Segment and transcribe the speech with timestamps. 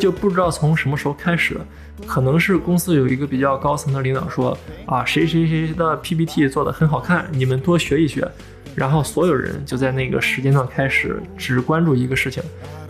[0.00, 1.60] 就不知道从什么时候开始，
[2.06, 4.56] 可能是公司有一个比较高层的领导说
[4.86, 8.26] 啊，谁谁谁的 PPT 做的很好看，你们多学一学。
[8.74, 12.42] 然后所有人就在那个时间段开始只关注一个事情，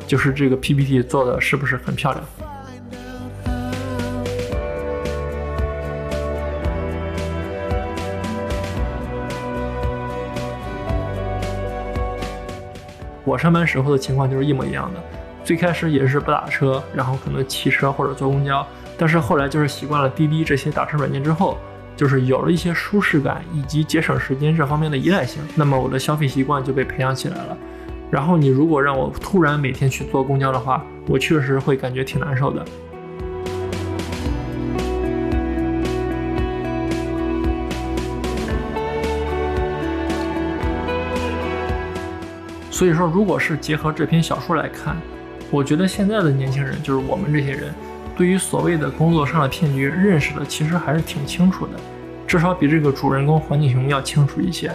[0.06, 2.24] 就是这个 PPT 做的是不是很漂亮。
[13.24, 15.02] 我上班时候的情况就是一模一样的，
[15.44, 18.64] 最开始也是不打车，然后可能骑车或者坐公交，
[18.96, 21.58] 但是后来就是习惯了滴滴这些打车软件之后，
[21.96, 27.56] 就是有了一些舒适感以及节省时间这方面的依赖性，那么我的消费习惯就被培养起来了。
[28.10, 32.64] 然后你如果让我突然每天去坐公交的话，我确实会感觉挺难受的。
[42.70, 44.96] 所以说，如果是结合这篇小说来看，
[45.50, 47.74] 我觉得现在的年轻人，就是我们这些人，
[48.16, 51.72] 对于所谓的工作上的骗局认识的其实还是挺清楚的，
[52.26, 54.70] 至少比这个主人公黄景雄要清楚一些。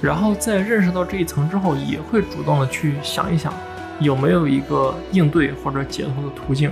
[0.00, 3.52] 然后在认识到这一层之后，也会主动的去想一想，
[3.98, 6.70] 有没有一个应对或者解脱的途径。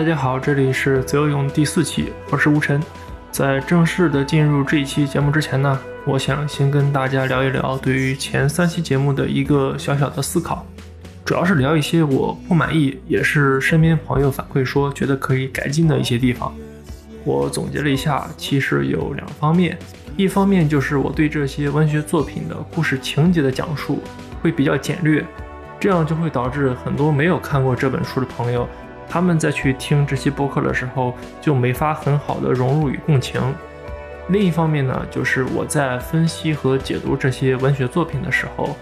[0.00, 2.82] 大家好，这里是自由泳第四期，我是吴晨。
[3.30, 10.64] 在正式的进入这一期节目之前呢，我想先跟大家聊一聊对于前三期节目的一个小小的思考，
[11.22, 16.50] 主要是聊一些我不满意，也是身边朋友反馈说觉得可以改进的一些地方。
[17.22, 19.78] 我总结了一下，其实有两方面，
[20.16, 24.02] 一方面就是我对这些文学作品的故事情节的讲述
[24.40, 25.22] 会比较简略，
[25.78, 28.66] 这样就会导致很多没有看过这本书的朋友。
[29.10, 33.42] 他们在去听这期播客的时候，就没法很好的融入与共情。
[34.28, 38.76] 另一方面呢，就是我在分析和解读这些文学作品的时候，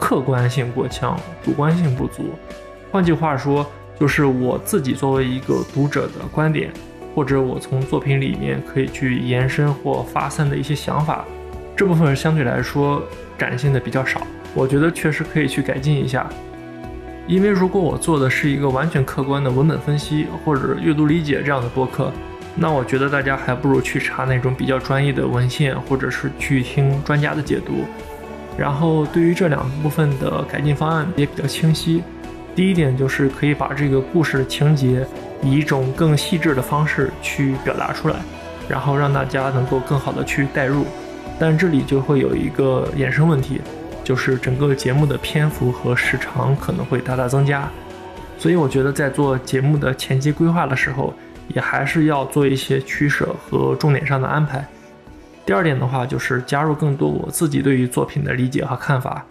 [0.00, 2.30] 客观性过强，主观性不足。
[2.90, 3.70] 换句话说，
[4.00, 6.72] 就是我自己作为一个读者的观点，
[7.14, 11.26] 或者我从作品里面可以去延伸或发散的一些想法，
[11.76, 13.02] 这部分相对来说
[13.36, 14.22] 展现的比较少。
[14.54, 16.26] 我觉得确实可以去改进一下。
[17.26, 22.12] 因为如果我做的是一个完全客观的文本分析或者阅读理解这样的播客，
[22.54, 27.84] 那我觉得大家还不如去查那种比较专业的文献，或者是去听专家的解读。
[28.56, 32.02] 然后对于这两部分的改进方案也比较清晰。
[32.54, 35.06] 第一点就是可以把这个故事的情节
[35.42, 38.14] 以一种更细致的方式去表达出来，
[38.68, 40.86] 然后让大家能够更好的去代入。
[41.38, 43.60] 但这里就会有一个衍生问题。
[44.06, 47.68] 就是整个节目的篇幅和时长可能会大大增加，
[48.38, 51.12] 所以我觉得在做节目的前期规划的时候，
[51.48, 54.64] 也还是要做一些取舍和重点上的安排。
[55.44, 59.26] 第二点的话，就是加入更多我自己对于作品的理解和看法，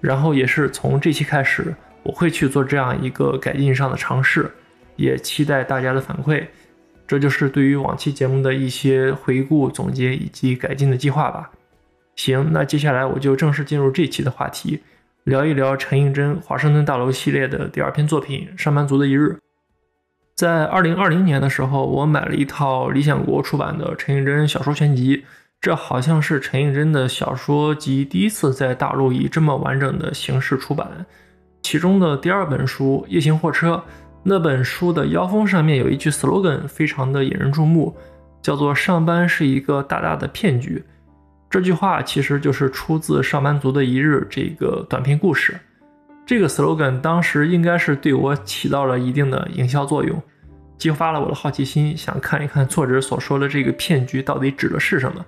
[0.00, 1.72] 然后也是从这期开始，
[2.02, 4.50] 我会去做这样一个改进上的尝试，
[4.96, 6.42] 也期待大家的反馈。
[7.06, 11.48] 这就是对于往期节目的一些回顾、总结以及改进的计划吧。
[12.16, 14.80] 行，那接下来我就正式进入这期的话题，
[15.24, 19.30] 聊一聊陈映真《华盛顿大楼》系列的第二篇作品《上班族的一日》。
[20.34, 25.24] 在二零二零年的时候，我买了一套理想国出版的陈映真小说全集，
[25.60, 31.06] 这好像是陈映真的小说集第一次在大陆以这么完整的形式出版。
[31.62, 33.74] 其中的第二本书《夜行货车》，
[34.22, 37.94] 那本书的腰封上面有一句 slogan，非常的引人注目，
[38.40, 40.82] 叫做“上班是一个大大的骗局”。
[41.56, 45.58] 这句话其实就是出自《上班族的一日》这个短篇故事。
[46.26, 50.22] 这个 slogan 当时应该是对我起到了一定的营销作用，
[50.76, 55.24] 激发了我的好奇心，想看一看作者所说的这个骗局到底指的是什么，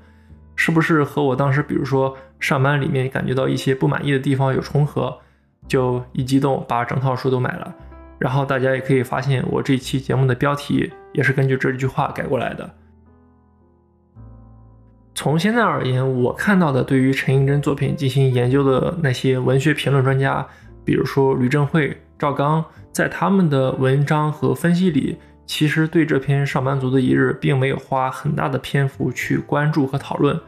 [0.55, 5.19] 是不是和我当时比如说上班里面感觉到一些不满意的地方有重合，
[5.67, 7.75] 就一激动把整套书都买了。
[8.19, 12.71] 然后大家也可以发现，我这期节目的标题也是根据这句话改过来的。
[15.19, 20.47] 从现在而言，我看到的对于陈映真作品进行研究的那些文学评论专家，
[20.85, 30.41] 比如说吕正慧、赵刚，在他们的文章和分析里，其实对这篇《上班族的一日》并没有花很大的篇幅去关注和讨论。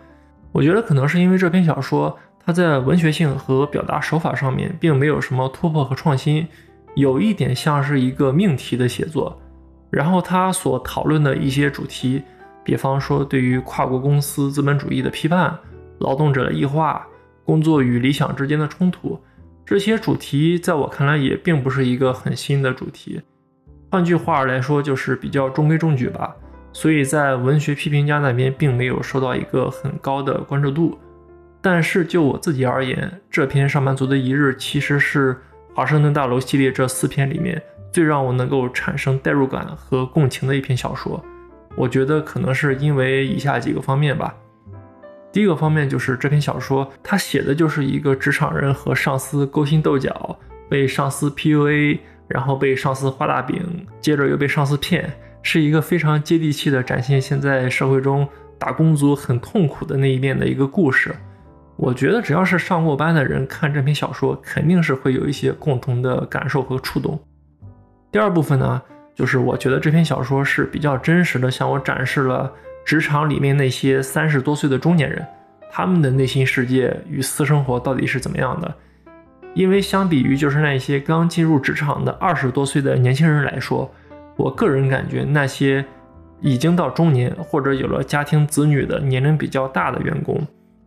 [0.52, 2.16] 我觉得可能是因为这篇小说
[2.46, 6.46] 它在文学性和表达手法上面并没有什么突破和创新，
[6.94, 9.36] 有一点像是一个命题的写作，
[9.90, 12.22] 然后他所讨论的一些主题。
[12.64, 15.58] 比方说，对于跨国公司资本主义的批判、
[15.98, 17.06] 劳动者的异化、
[17.44, 19.18] 工作与理想之间的冲突，
[19.64, 23.20] 这些主题在我看来也并不是一个很新的主题。
[23.90, 26.34] 换句话来说，就是比较中规中矩吧。
[26.72, 30.96] 所以在文学批评家那边并没有受到一个很高的关注度。
[31.60, 35.36] 但是就我自己而言，这篇《上班族的一日》其实是
[35.74, 37.60] 华盛顿大楼系列这四篇里面
[37.92, 41.22] 最让我能够产生代入感和共情的一篇小说。
[41.76, 44.34] 我觉得可能是因为以下几个方面吧。
[45.32, 50.36] 第一个方面就是这篇小说，它写的就是一个职场人和上司勾心斗角，
[50.68, 55.08] 被上司 PUA，然后被上司画大饼，接着又被上司骗，
[55.42, 58.28] 是一个非常接地气的展现现在社会中
[58.58, 61.14] 打工族很痛苦的那一面的一个故事。
[61.76, 67.18] 我觉得只要是上过班的人看这篇小说，肯定是会有一些共同的感受和触动。
[68.10, 68.82] 第二部分呢，
[69.20, 72.50] 就是我觉得这篇小说是比较真实的，向我展示了。
[72.86, 75.22] 职场里面那些三十多岁的中年人，
[75.70, 78.74] 他们的内心世界与私生活到底是怎么样的？
[79.52, 83.94] 因为相比于就是那些刚进入职场的二十多岁的年轻人来说，
[84.36, 85.84] 我个人感觉那些
[86.40, 90.40] 已经到中年或者有了家庭子女的年龄比较大的员工，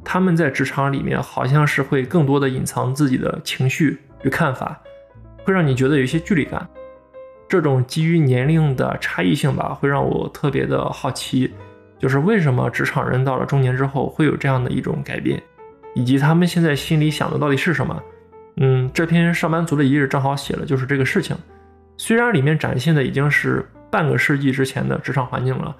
[0.03, 4.81] 他们在职场里面好像是会更多的隐藏自己的情绪与看法，
[5.43, 6.67] 会让你觉得有一些距离感。
[7.47, 11.53] 这种基于年龄的差异性吧，会让我特别的好奇。
[11.99, 15.41] 就是为什么职场人到了中年之后会有这样的一种改变，
[15.95, 18.03] 以及他们现在心里想的到底是什么？
[18.57, 21.35] 嗯，这篇上班族的一日正好写了就是这个事情。
[21.97, 25.73] 虽然里面展现的已经是半个世纪之前的职场环境了，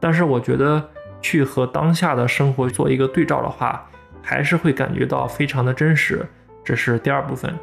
[0.00, 0.82] 但是我觉得
[1.22, 3.86] 去和当下的生活做一个对照的话，
[4.22, 6.26] 还是会感觉到非常的真实。
[6.64, 7.54] 这是第二部分。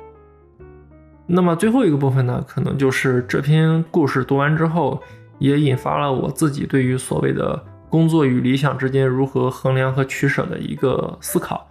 [1.27, 5.03] 那么最后一个部分呢，可能就是这篇故事读完之后，
[5.38, 7.63] 也引发了我自己对于所谓的。
[7.89, 11.65] 工作与理想之间如何衡量和取舍的一个思考，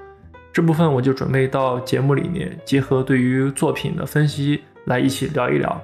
[0.50, 5.78] 这部分我就准备到节目里面结合对于作品的分析来一起聊一聊。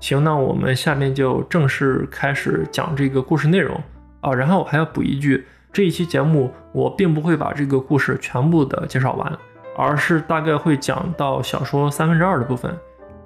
[0.00, 3.80] 行，那我们下面就正式开始讲这个故事内容
[4.20, 4.34] 啊。
[4.34, 9.32] 然后我还要补一句，这一期节目我并不会把这个故事全部的介绍完，
[9.76, 12.76] 而是大概会讲到小说三分之二的部分。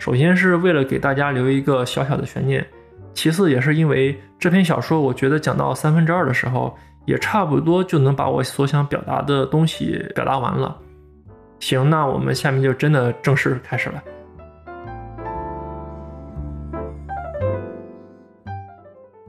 [0.02, 2.66] 首先是为了给大家留一个小小的悬念。
[3.14, 10.76] 其次，也是因为这篇小说，我觉得讲到三分之二的时候，也差不多就能把我所想表达的东西表达完了。
[11.60, 14.02] 行，那我们下面就真的正式开始了。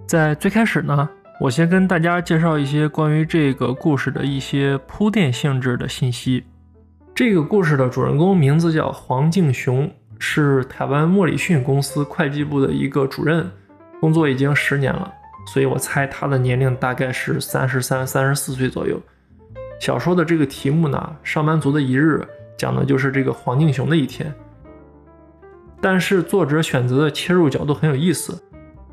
[0.07, 1.07] 在最开始呢，
[1.39, 6.43] 我先跟大家介绍一些关于这个故事的一些铺垫性质的信息。
[7.13, 9.87] 这个故事的主人公名字叫黄敬雄，
[10.25, 13.51] 是台湾莫里逊公司会计部的一个主任。
[13.99, 15.13] 工作已经十年了，
[15.45, 18.97] 所以我猜他的年龄大概是三十三、三十四岁左右。
[19.81, 22.21] 小说的这个题目呢，《上班族的一日》，
[22.57, 24.33] 讲的就是这个黄敬雄的一天。
[25.81, 28.41] 但是作者选择的切入角度很有意思，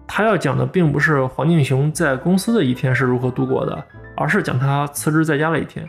[0.05, 3.85] 他要讲的并不是黄敬雄在公司的一天是如何度过的，
[4.17, 5.89] 而是讲他辞职在家的一天。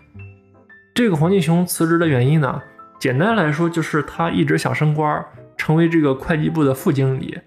[0.93, 2.61] 这个黄敬雄辞职的原因呢，
[2.99, 5.25] 简单来说就是他一直想升官，
[5.61, 7.37] 成为这个会计部的副经理。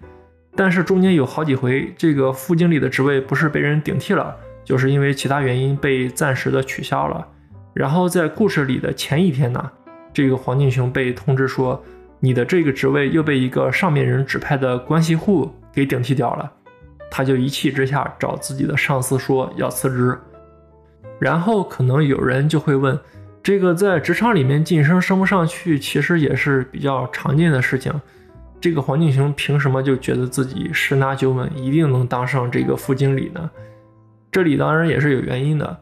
[0.55, 7.27] 但是中间有好几回，这个副经理的职位不是被人顶替了，就是因为其他原因被暂时的取消了。
[7.73, 9.69] 然后在故事里的前一天呢，
[10.13, 11.83] 这个黄敬雄被通知说，
[12.21, 16.49] 你的这个职位又被一个上面人指派的关系户给顶替掉了。
[17.11, 20.17] 他就一气之下找自己的上司说要辞职。
[21.19, 22.97] 然后可能有人就会问，
[23.45, 27.93] 这个在职场里面晋升升不上去，其实也是比较常见的事情。
[28.59, 33.51] 这个黄敬雄凭什么就觉得自己十拿九稳，一定能当上这个副经理呢？
[34.31, 35.79] 这里当然也是有原因的。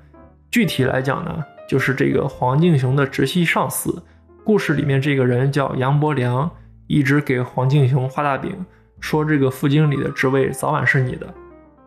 [0.51, 4.03] 具体来讲呢，就是这个黄敬雄的直系上司，
[4.43, 6.51] 故事里面这个人叫杨伯良，
[6.87, 8.53] 一直给黄敬雄画大饼，
[8.99, 11.33] 说这个副经理的职位早晚是你的。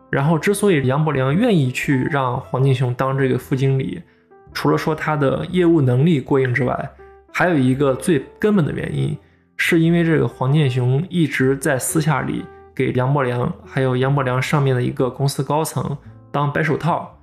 [0.09, 4.01] 然后之所以杨伯良愿意去让黄敬雄当这个副经理，
[4.57, 6.89] 除了说他的业务能力过硬之外，
[7.31, 9.15] 还有一个最根本的原因。
[9.55, 15.95] 是因为这个黄建雄一直在私下里给杨伯良，还有杨伯良上面的一个公司高层
[16.31, 17.15] 当白手套，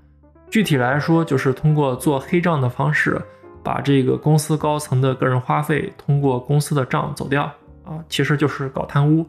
[0.48, 3.20] 具体来说就是通过做黑账的方式，
[3.64, 7.42] 把这个公司高层的个人花费通过公司的账走掉
[7.84, 9.26] 啊，其实就是搞贪污。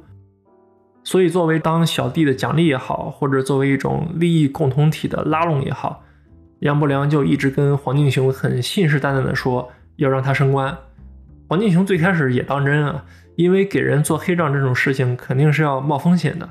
[1.03, 6.03] 所以作为当小弟的奖励也好，或者作为一种利益共同体的拉拢也好，
[6.59, 10.75] 杨伯良就一直跟黄敬雄很信誓旦旦的说要让他升官。
[11.47, 16.49] 黄敬雄最开始也当真啊，因为给人做黑账这种事情肯定是要冒风险的，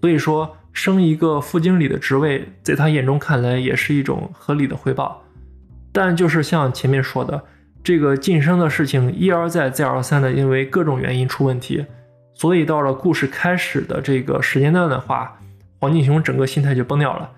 [0.00, 5.22] 所以说升一个副经理的职位，在他眼中看来也是一种合理的回报。
[5.92, 7.42] 但就是像前面说的，
[7.82, 11.84] 这个晋升的事情一而再再而三的因为各种原因出问题，
[12.32, 15.38] 所以到了故事开始的这个时间段的话，
[15.80, 17.30] 黄敬雄整个心态就崩掉了，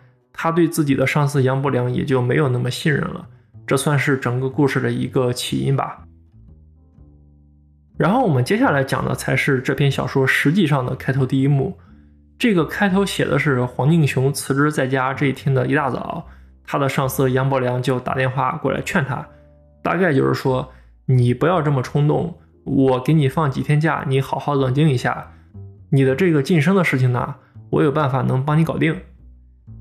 [0.42, 3.24] 他对自己的上司杨伯良也就没有那么信任了，
[3.64, 6.02] 这算是整个故事的一个起因吧。
[7.96, 11.78] 然后我们接下来讲的才是这篇小说实际上的开头第一幕。
[12.40, 16.26] 这个开头写的是黄敬雄辞职在家这一天的一大早，
[16.66, 19.24] 他的上司杨伯良就打电话过来劝他，
[19.80, 20.68] 大概就是说
[21.06, 22.36] 你不要这么冲动。
[22.64, 25.30] 我给你放几天假，你好好冷静一下。
[25.90, 27.36] 你的这个晋升的事情呢，
[27.70, 29.00] 我有办法能帮你搞定。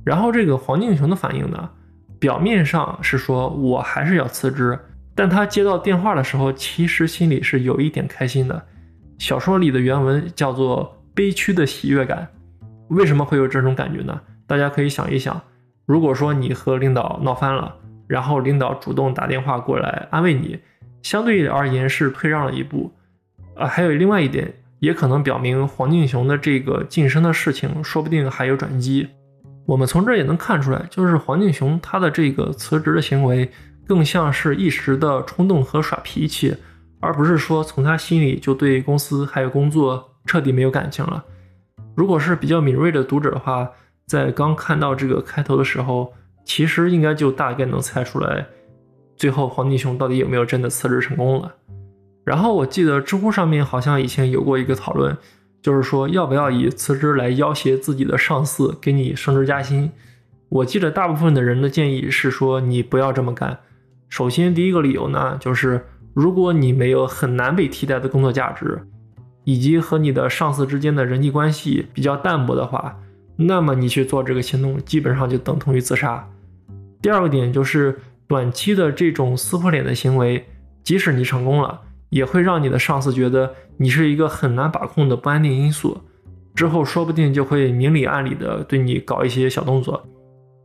[0.03, 1.69] 然后这个黄敬雄的反应呢，
[2.19, 4.77] 表面上是说我还是要辞职，
[5.13, 8.63] 但他接到电话的时候，其实心里是有一点开心的。
[9.17, 12.27] 小说里的原文叫做悲屈的喜悦感。
[12.87, 14.19] 为什么会有这种感觉呢？
[14.47, 15.41] 大家可以想一想，
[15.85, 17.75] 如果说你和领导闹翻了，
[18.07, 20.59] 然后领导主动打电话过来安慰你。
[21.03, 22.91] 相对而言是退让了一步，
[23.55, 29.07] 啊，还有另外一点，也可能表明黄敬雄的这个晋升的事情，说不定还有转机。
[29.65, 33.49] 我们从这也能看出来，就是黄敬雄他的这个辞职的行为，
[33.87, 36.55] 更像是一时的冲动和耍脾气，
[36.99, 41.23] 而不是说从他心里就对公司还有工作彻底没有感情了。
[41.95, 43.69] 如果是比较敏锐的读者的话，
[44.07, 46.13] 在刚看到这个开头的时候，
[46.43, 48.45] 其实应该就大概能猜出来。
[49.15, 51.53] 最后，黄敬雄到底有没有真的辞职成功了？
[52.23, 55.15] 然后我记得知乎上面好像以前有过一个讨论，
[55.61, 59.91] 就是说要不要以辞职来要挟自己的上司给你升职加薪。
[60.49, 63.59] 我记得大部分的人的建议是说你不要这么干。
[64.09, 68.81] 首先，第一个理由呢，就是如果你没有很难被替代的工作价值，
[69.43, 72.99] 以及和你的上司之间的人际关系比较淡薄的话，
[73.35, 76.27] 那么你去做这个行动基本上就等同于自杀。
[77.01, 77.97] 第二个点就是。
[78.27, 80.47] 短期的这种撕破脸的行为，
[80.85, 85.99] 即使你成功了，也会让你的上司觉得你是一个很难把控的不安定因素。
[86.53, 90.05] 之后说不定就会明里暗里的对你搞一些小动作，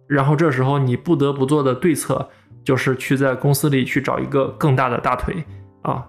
[0.07, 2.29] 然后这时候你不得不做的对策
[2.65, 5.45] 就是去在公司里去找一个更大的大腿
[5.83, 6.05] 啊！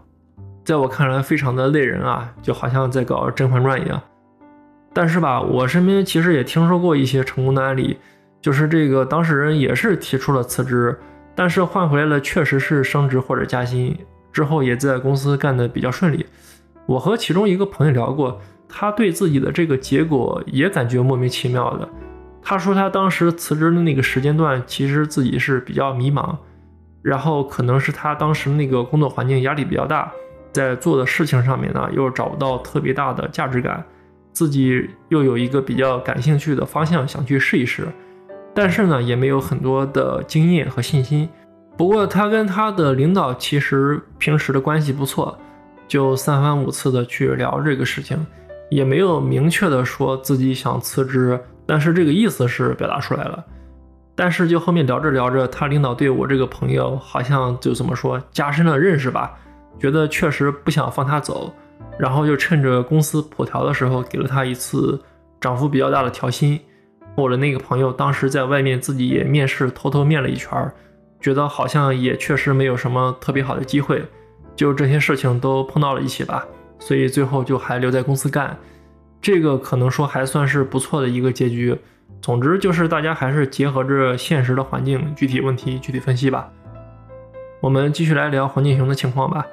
[0.66, 4.02] 在我看来非常的累人啊，就好像在搞《甄嬛传》一样。
[4.94, 7.98] 但是吧，我身边其实也听说过一些成功的案例，
[8.42, 10.98] 就是这个当事人也是提出了辞职。
[11.36, 13.96] 但是换回来了，确实是升职或者加薪，
[14.38, 16.24] 之后也在公司干得比较顺利。
[16.86, 18.40] 我和其中一个朋友聊过，
[18.70, 21.90] 他对自己的这个结果也感觉莫名其妙的。
[22.44, 26.38] 他说他当时辞职的那个时间段，其实自己是比较迷茫，
[27.02, 30.12] 然后可能是他当时那个工作环境压力比较大，
[30.54, 33.84] 在做的事情上面呢又找不到特别大的价值感，
[34.34, 37.88] 自己又有一个比较感兴趣的方向想去试一试。
[38.54, 41.28] 但是呢，也没有很多的经验和信心。
[41.78, 45.38] 不过他跟他的领导其实平时的关系不错，
[45.88, 48.26] 就三番五次的去聊这个事情，
[48.72, 53.46] 也没有明确的说自己想辞职，但是这个意思是表达出来了。
[54.16, 59.38] 但是就后面聊着聊着，他领导对我这个朋友好像就怎么说加深了认识吧，
[59.80, 61.54] 觉得确实不想放他走，
[62.00, 65.00] 然后就趁着公司普调的时候，给了他一次
[65.40, 66.60] 涨幅比较大的调薪。
[67.16, 70.50] 我的那个朋友当时在外面自己也面试，偷偷面了一圈，
[71.20, 74.04] 觉得好像也确实没有什么特别好的机会，
[74.56, 76.46] 就这些事情都碰到了一起吧，
[76.80, 78.58] 所以最后就还留在公司干，
[79.22, 81.78] 这个可能说还算是不错的一个结局。
[82.22, 86.50] 总之就是大家还是结合着现实的环境，具体问题具体分析吧。
[87.62, 89.46] 我们继续来聊黄敬雄的情况吧。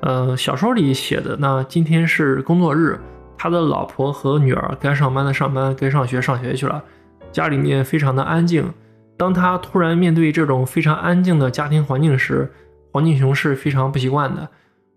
[0.00, 2.98] 呃，小说里写的那今天是工作日，
[3.38, 6.82] 他的老婆和女儿该上班的上班，该上学上学去了。
[7.30, 8.72] 家里面非常的安静，
[9.16, 12.52] 当他突然面对这种非常安静的家庭环境时，
[12.90, 14.48] 黄敬雄是非常不习惯的。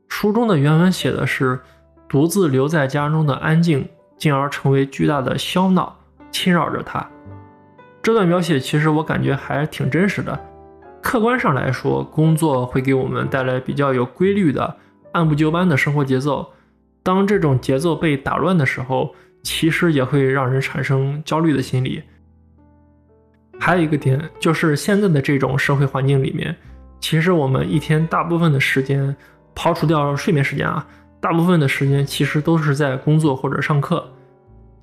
[0.08, 1.60] 书中的原文写的是，
[2.08, 5.96] 独自留在家中的安静，进而成为巨大的喧闹，
[6.32, 7.06] 侵扰着他。
[8.02, 10.40] 这段描写其实我感觉还挺真实的。
[11.02, 14.76] 客观上来说，工作会给我们带来比较有规律的、
[15.12, 16.52] 按部就班的生活节奏，
[17.04, 22.04] 当这种节奏被打乱的时候，其实也会让人产生焦虑的心理。
[23.66, 26.56] 还有一个点就是，现在的这种社会环境里面，
[27.00, 29.16] 其实我们一天大部分的时间，
[29.56, 30.86] 抛除掉睡眠时间啊，
[31.20, 34.08] 大部分的时间其实都是在工作或者上课，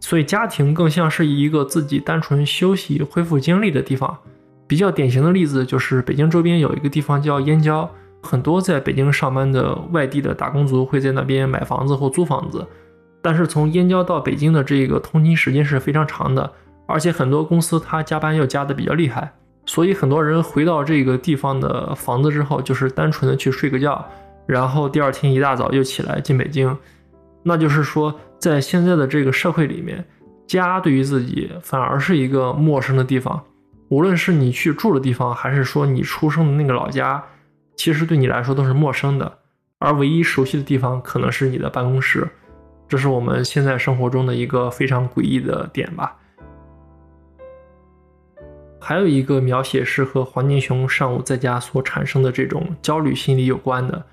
[0.01, 4.19] 所以家庭更像是一个自己单纯休息、恢复精力的地方。
[4.67, 7.89] 比较典型的例子就是北京周边有一个地方叫燕郊，
[8.21, 12.67] 很多在北京上班的外地的打工族会在那边买房子或租房子，
[13.23, 16.53] 但是从燕郊到北京的这个通勤时间是非常长的。
[16.87, 19.33] 而且很多公司它加班又加的比较厉害，
[19.67, 24.05] 所以很多人回到这个地方的房子之后，就是单纯的去睡个觉，
[24.47, 26.77] 然后第二天一大早又起来进北京。
[27.43, 30.05] 那就是说，在现在的这个社会里面，
[30.47, 33.43] 家对于自己反而是一个陌生的地方。
[33.89, 37.23] 无论是你去住的地方，还是说你出生的那个老家，
[37.77, 39.39] 其实对你来说都是陌生的。
[39.79, 42.29] 而唯一熟悉的地方，可能是你的办公室。
[42.89, 46.17] 这是我们现在生活中的一个非常诡异的点吧。
[48.85, 54.05] 还有一个描写是和黄金熊上午在家所产生的这种焦虑心理有关的。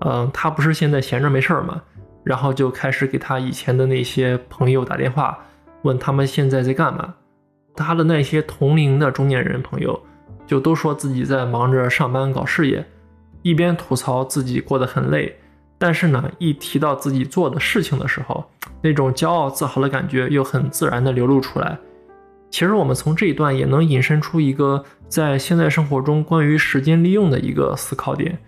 [0.00, 1.80] 嗯，他不是现在闲着没事儿嘛，
[2.24, 5.38] 然后就开始给他以前的那些朋友打电话，
[5.82, 7.14] 问他们现在在干嘛。
[7.76, 10.02] 他的那些同龄的中年人朋友，
[10.48, 12.84] 就都说自己在忙着上班搞事业，
[13.42, 15.38] 一边吐槽自己过得很累，
[15.78, 18.44] 但是呢，一提到自己做的事情的时候，
[18.82, 21.78] 那种骄傲自豪的感觉又很自然的流露出来。
[22.52, 28.38] 其实我们从这一段也能引申出一个在现在生活中关于时间利用的一个思考点。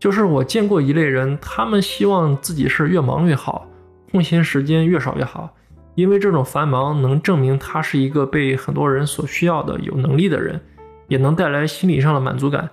[0.00, 3.68] 就是我见过一类人，他们希望自己是越忙越好，
[4.10, 5.54] 空闲时间越少越好，
[5.94, 10.58] 因为这种繁忙能证明他是一个被很多人所需要的有能力的人，
[11.08, 12.70] 也能带来心理上的满足感。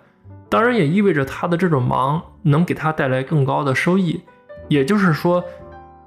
[0.48, 4.22] 当然，也意味着他的这种忙能给他带来更高的收益。
[4.70, 5.44] 也就是说，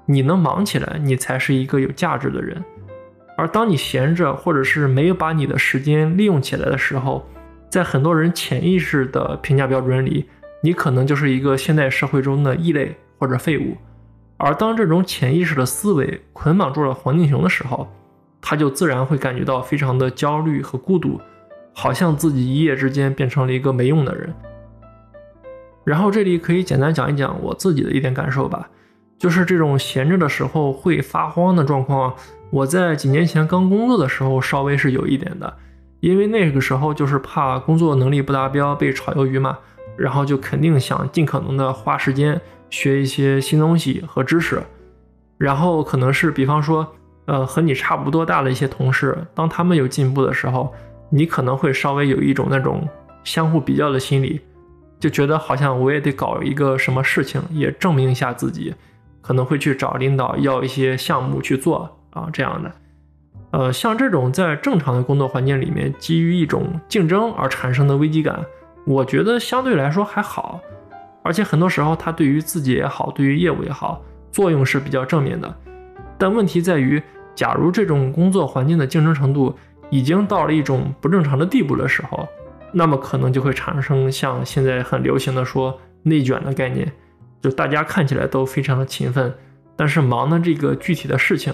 [0.07, 2.61] 你能忙起来，你才是一个有价值的人。
[3.37, 7.27] 而当你闲着，或者是没有把你的时间利用起来的时候，
[7.69, 10.25] 在很多人潜意识的评价标准里。
[10.65, 13.75] 你可能就是一个现代社会中的异类或者废物，
[14.37, 17.91] 而当这种潜意识的思维捆绑住了黄金熊的时候，
[18.41, 21.19] 他就自然会感觉到非常的焦虑和孤独，
[21.73, 24.33] 好像自己一夜之间变成了一个没用的人。
[25.83, 28.69] 然后这里可以简单讲一讲我自己的一点感受吧，
[29.17, 32.15] 就是这种闲着的时候会发慌的状况，
[32.53, 35.51] 我在几年前刚工作的时候稍微是有一点的，
[36.01, 39.57] 因为那个时候就是怕工作能力不达标被炒鱿鱼嘛。
[39.95, 44.59] 然后就肯定想尽可能的花时间学一些新东西和知识，
[45.37, 50.73] 然后可能是比方说，呃，和你差不多大的一些同事，当他们有进步的时候，
[51.11, 52.89] 你可能会稍微有一种那种
[53.23, 54.41] 相互比较的心理，
[54.99, 58.73] 就觉得好像我也得搞一个什么事情，也证明一下自己，
[59.21, 62.71] 可能会去找领导要一些项目去做啊这样的，
[63.51, 68.39] 呃，像这种在正常的工作环境里面，基于一种竞争而产生的危机感。
[68.85, 70.59] 我觉得相对来说还好，
[71.23, 75.53] 而且很多时候它对于自己也好，对于业务也好，作用是比较正面的。
[76.17, 77.01] 但问题在于，
[77.33, 79.55] 假如这种工作环境的竞争程度
[79.89, 82.27] 已经到了一种不正常的地步的时候，
[82.71, 86.91] 那么可能就会产生像现在很流行的说内卷的概念，
[87.41, 89.33] 就大家看起来都非常的勤奋，
[89.75, 91.53] 但是忙的这个具体的事情，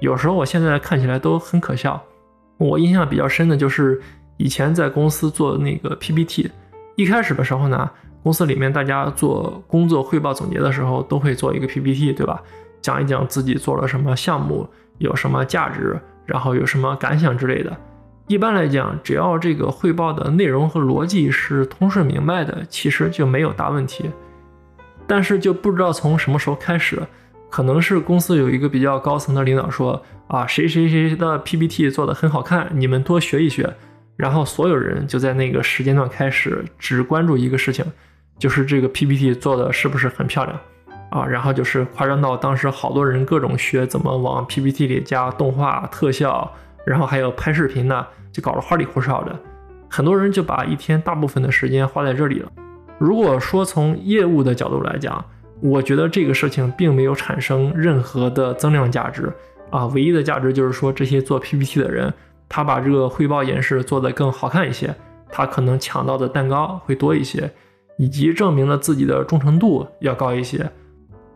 [0.00, 2.02] 有时候我现在看起来都很可笑。
[2.58, 4.00] 我印象比较深的就是
[4.36, 6.50] 以前在公司做那个 PPT。
[6.94, 7.90] 一开始的时候呢，
[8.22, 12.42] 公司里面大家做工作汇报总结的时候，都会做一个 PPT，对吧？
[12.80, 17.76] 讲一讲自己做了什么项目，有什么价值，然后有什么感想之类的。
[18.28, 24.10] 一般来讲，只要这个汇报的内容和逻辑是通顺明白的，其实就没有大问题。
[25.06, 27.00] 但是就不知道从什么时候开始，
[27.50, 33.74] 可能是公司有一个比较高层的领导说啊，谁谁谁的 PPT 做的很好看，你们多学一学。
[34.16, 37.84] 然后所有人就在那个时间段开始只关注一个事情，
[38.38, 40.58] 就是这个 PPT 做的是不是很漂亮
[41.10, 41.26] 啊？
[41.26, 46.50] 然后就是夸张到当时好多人各种学怎么往 PPT 里加动画特效，
[46.86, 49.38] 然后还有拍视频呢，就搞得花里胡哨的。
[49.88, 52.50] 很多人就把一天大部分的时间花在这里了。
[52.98, 55.22] 如果说从业务的角度来讲，
[55.60, 59.32] 我觉得这个事情并没有产生任何的增量价值
[59.70, 62.12] 啊，唯一的价值就是说这些做 PPT 的人。
[62.48, 64.94] 他把这个汇报演示做得更好看一些，
[65.28, 67.50] 他可能抢到的蛋糕会多一些，
[67.98, 70.70] 以及证明了自己的忠诚度要高一些。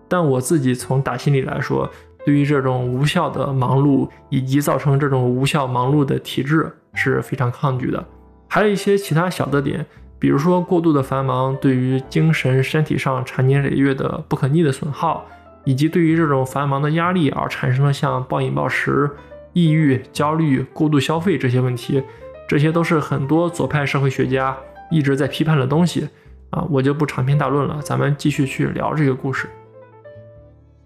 [0.06, 1.90] 但我自己从打心里来说，
[2.24, 8.06] 对于这种无效的忙碌以及造成这种无效忙碌的体制是非常抗拒的。
[8.46, 9.84] 还有一些其他小的点，
[10.20, 15.26] 比如说过度的繁忙对于精神身体上长年累月的不可逆的损耗，
[15.64, 19.10] 以及对于这种繁忙的压力而产生的像暴饮暴食。
[19.52, 22.00] 抑郁、焦虑、过度消费这些问题，
[22.46, 24.56] 这些都是很多左派社会学家
[24.92, 26.08] 一直在批判的东西
[26.50, 29.48] 啊，我就不长篇大论了，咱们继续去聊这个故事。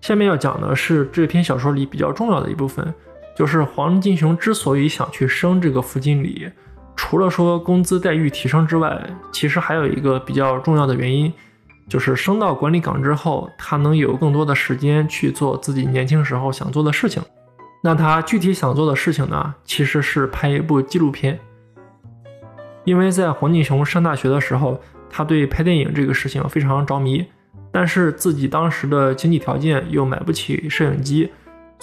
[0.01, 2.95] 下面要讲的是这篇小说里比较重要的一部分，
[3.37, 6.49] 就是黄金熊之所以想去升这个副经理，
[6.97, 11.33] 除了说工资待遇提升之外，其实还有一个比较重要的原因，
[11.89, 17.23] 就是升到管理岗之后，他能有更多的时间去做自己年轻时候想做的事情。
[17.83, 21.39] 那他具体想做的事情呢，其实是拍一部纪录片。
[22.85, 24.81] 因为在黄金熊上大学的时候，
[25.11, 27.27] 他对拍电影这个事情非常着迷。
[27.71, 31.31] 但是自己当时的经济条件又买不起摄影机，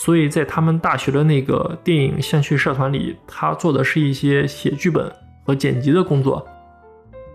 [0.03, 5.13] 所以在他们大学的那个电影兴趣社团里，他做的是一些写剧本
[5.45, 6.43] 和剪辑的工作。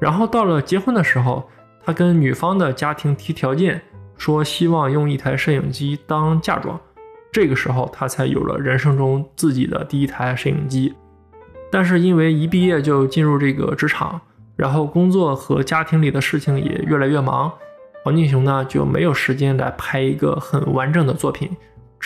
[0.00, 1.48] 然后到了结婚的时候，
[1.84, 3.80] 他跟女方的家庭提条件，
[4.18, 6.76] 说希望用一台摄影机当嫁妆。
[7.30, 10.92] 这个时候，他才有了人生中自己的第一台摄影机。
[11.70, 14.20] 但是因为一毕业就进入这个职场，
[14.56, 17.52] 然后工作和家庭里的事情也越来越忙，
[18.02, 21.48] 黄敬雄呢就没有时间来拍一个很完整的作品，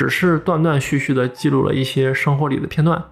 [0.01, 3.05] 只是断断续续的记录了一些生活里的片段。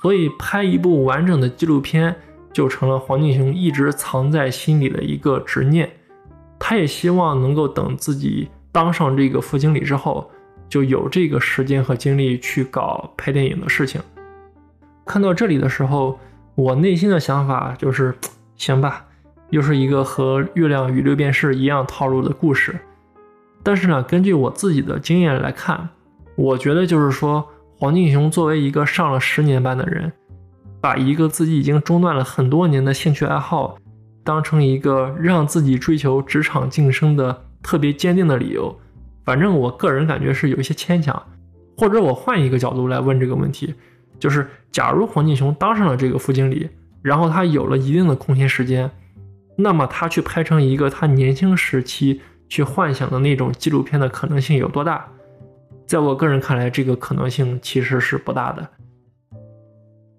[0.00, 2.16] 所以拍一部完整的纪录片
[2.54, 5.90] 就成了黄敬雄一直藏在心里的一个执念。
[6.58, 10.30] 他也希望能够等自己当上这个副经理之后，
[10.70, 14.00] 就有这个时间和精力去搞拍电影的事情。
[15.04, 16.18] 看到这里的时候，
[16.54, 18.14] 我内心的想法就是，
[18.56, 19.04] 行吧，
[19.50, 22.74] 又是一个和《月亮与六便士》一样套路的故事。
[23.62, 25.90] 但是呢，根据我自己的经验来看，
[26.36, 30.12] 我觉得就是说，黄敬雄作为一个上了十年班的人，
[30.80, 33.76] 把一个自己已经中断了很多年的兴趣爱好，
[34.22, 38.78] 当成一个让自己追求职场晋升的特别坚定的理由，
[39.24, 41.20] 反正我个人感觉是有一些牵强。
[41.78, 43.74] 或者我换一个角度来问这个问题。
[44.18, 46.68] 就是，假如黄敬雄当上了这个副经理，
[47.02, 48.90] 然后他有了一定的空闲时间，
[49.56, 55.06] 那么他去拍成一个他年轻时期去幻想的那种纪录片的可能性有多大？
[55.86, 58.68] 在我个人看来，这个可能性其实是不大的。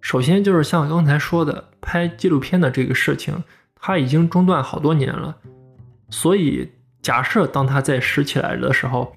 [0.01, 3.43] 首先就是像刚才说的，拍纪录片的这个事情，
[3.75, 5.36] 他已经中断好多年了，
[6.10, 9.15] 所以假设当他再拾起来的时候，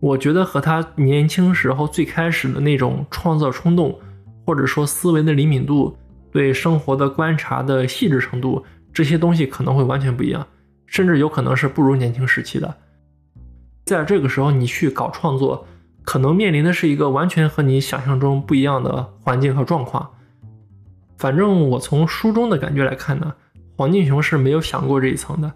[0.00, 3.98] 我觉得和他年轻时候最开始的那种创作冲动。
[4.46, 5.96] 或者说思维的灵敏度、
[6.32, 10.44] 对生活的观察的细致程度，这些东西可能会完全不一样，
[10.86, 12.74] 甚至有可能是不如年轻时期的。
[13.84, 15.68] 在这个时候，你去搞创作，
[16.10, 20.10] 可能面临的是一个完全和你想象中不一样的环境和状况。
[21.16, 23.32] 反正我从书中的感觉来看呢，
[23.76, 25.52] 黄敬雄是没有想过这一层的，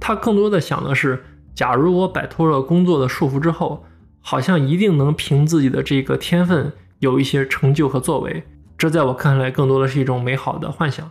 [0.00, 1.22] 他更多的想的是，
[1.54, 3.84] 假如我摆脱了工作的束缚之后，
[4.22, 6.72] 好像一定能凭自己的这个天分。
[7.00, 8.42] 有一些成就和作为，
[8.78, 11.10] 这在我看来更多的是一种美好的幻想。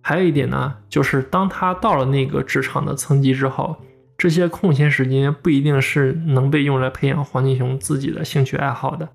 [0.00, 3.76] 还有一点呢，就是当他到了那个职场的层级之后，
[4.22, 9.08] 这些空闲时间不一定是能被用来培养黄金熊自己的兴趣爱好的，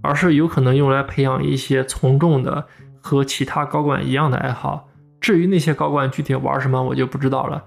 [0.00, 2.66] 而是有可能用来培养一些从众的
[2.98, 4.88] 和其他高管一样的爱好。
[5.20, 7.62] 至于那些高管具体玩什么，我就不知道了。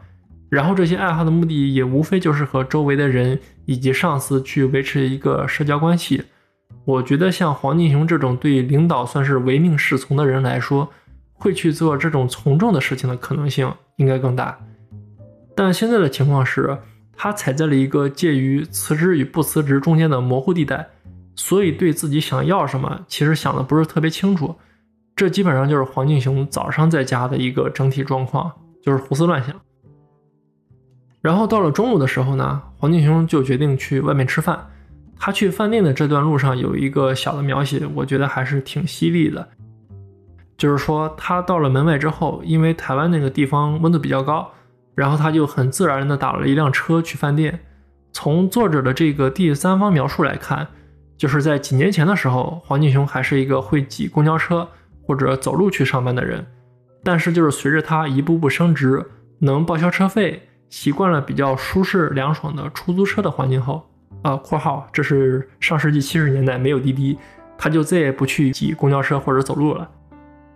[0.49, 6.23] 然后这些爱好的目的也无非就是和周围的人以及上司去维持一个社交关系。
[6.85, 10.91] 我觉得像黄金熊这种对领导算是唯命是从的人来说，
[11.33, 14.57] 会去做这种从众的事情的可能性应该更大。
[15.63, 16.79] 但现在的情况是，
[17.15, 20.89] 他踩在了一个介于辞职与不辞职中间的模糊地带，
[21.35, 24.55] 所以对自己想要什么其实想的不是特别清楚。
[25.15, 29.55] 这基本上就是黄敬雄早上在家的一个整体状况，就是胡思乱想。
[31.21, 34.67] 然后到了中午的时候呢，黄敬雄就决定去外面吃饭。
[35.19, 39.47] 他去饭店的这段路上有一个小的描写，我觉得还是挺犀利的。
[40.57, 44.51] 就是说，他到了门外之后，因为台湾那个地方温度比较高，
[44.95, 47.59] 然后他就很自然的打了一辆车去饭店。
[48.13, 50.67] 从作者的这个第三方描述来看，
[51.17, 54.67] 就是在几年前的时候，黄敬雄还是一个会挤公交车
[55.03, 56.45] 或者走路去上班的人。
[57.03, 59.03] 但是，就是随着他一步步升职，
[59.39, 63.87] 能报销车费，习惯了比较舒适凉爽的出租车的环境后。
[64.23, 67.17] 啊，括号，这是上世纪七十年代没有滴滴，
[67.57, 69.89] 他就再也不去挤公交车或者走路了。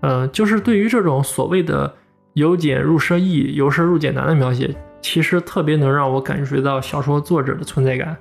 [0.01, 1.91] 嗯，就是对于这种所谓的
[2.35, 8.17] 由简入奢易、由奢入简难的描写，其实特别能让我感觉到小说作者的存在感，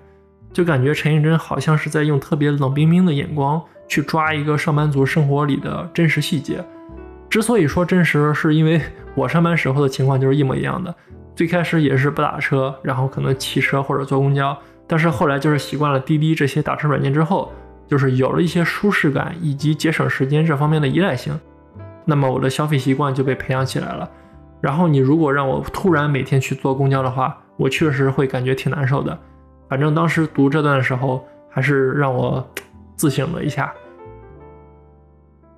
[0.52, 6.64] 就感觉陈映真好像是在用特别冷冰冰的眼光去抓一个上班族生活里的真实细节。
[7.28, 8.80] 之所以说真实，是因为
[9.16, 10.94] 我上班时候的情况就是一模一样的，
[11.34, 14.56] 最开始也是不打车，然后可能骑车或者坐公交。
[14.86, 17.52] 但是后来就是习惯了滴滴这些打车软件之后，
[17.88, 21.36] 就是有了一些舒适感以及节省时间这方面的依赖性，
[22.04, 24.08] 那么我的消费习惯就被培养起来了。
[24.60, 29.18] 然后你如果让我突然每天去坐公交的话，我确实会感觉挺难受的。
[29.68, 32.46] 反正当时读这段的时候，还是让我
[32.96, 33.72] 自省了一下。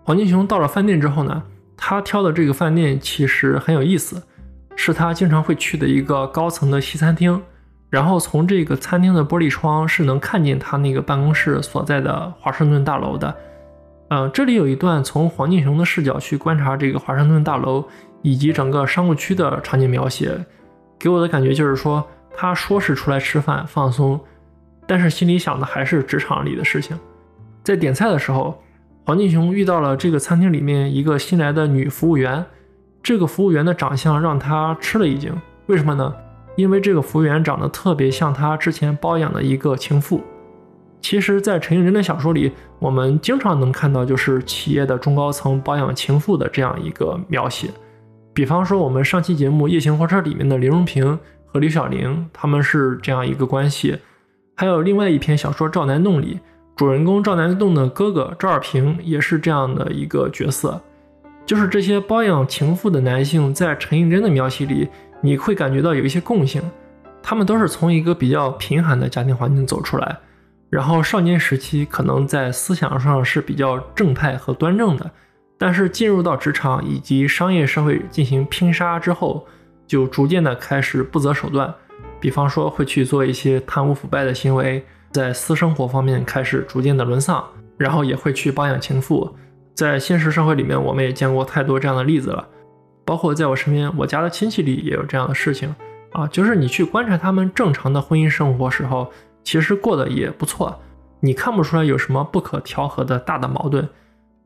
[0.04, 1.42] 黄金雄到了饭店之后呢，
[1.76, 4.22] 他挑的这个饭店其实很有意思，
[4.76, 7.42] 是他经常会去的一个高层的西餐厅。
[7.88, 13.34] 然后从这个餐厅的玻璃窗是能看见他那个办公室所在的华盛顿大楼的。
[14.08, 17.84] 嗯，这里有一段从黄敬雄的视角去观察这个华盛顿大楼
[18.22, 20.46] 以及整个商务区的场景描写，
[20.98, 24.20] 给我的感觉就是说，他说是出来吃饭放松，
[24.86, 26.96] 但是心里想的还是职场里的事情。
[27.64, 28.62] 在点菜的时候，
[29.04, 32.44] 黄敬雄遇到了这个餐厅里面一个新来的女服务员，
[33.02, 35.32] 这个服务员的长相让他吃了一惊。
[35.66, 36.14] 为什么呢？
[36.54, 40.22] 因为这个服务员长得特别像他之前包养的一个情妇。
[41.08, 47.70] 其实，在陈映真的小说里，我们经常能看到就是企业的中高层包养情妇的这样一个描写。
[48.34, 53.96] 比方说，我们上期节目《夜行火车》里面的林荣平和李小玲，他们是这样一个关系。
[54.56, 56.40] 还有另外一篇小说《赵南洞》里，
[56.74, 60.82] 主人公赵南洞的哥哥赵二平也是这样的一个角色。
[61.44, 64.88] 就是这些包养情妇的男性，在陈映真的描写里，
[65.20, 66.60] 你会感觉到有一些共性，
[67.22, 70.18] 他们都是从一个比较贫寒的家庭环境走出来，
[70.68, 75.10] 然后少年时期可能在思想上是比较正派和端正的。
[75.58, 79.46] 但是进入到职场以及商业社会进行拼杀之后，
[79.86, 81.74] 就逐渐的开始不择手段，
[82.20, 87.42] 比方说会去做一些贪污腐败的行为，在私生活方面开始逐渐的沦丧，
[87.78, 89.34] 然后也会去包养情妇。
[89.74, 92.46] 在现实社会里面，我们也见过太多这样的例子了，
[93.06, 95.74] 包括在我身边，我家的亲戚里也有这样的事情
[96.12, 96.26] 啊。
[96.26, 99.10] 就是你去观察他们正常的婚姻生活时候，
[99.46, 100.80] 其实过得也不错，
[101.20, 103.88] 你看不出来有什么不可调和的大的矛盾。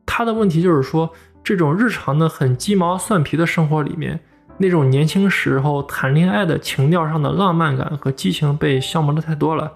[0.05, 1.11] 他的问题就是说，
[1.43, 4.19] 这种日常的很鸡毛蒜皮的生活里面，
[4.59, 9.71] 那种年轻时候谈恋爱的情调上的浪漫感和激情被消磨的太多了。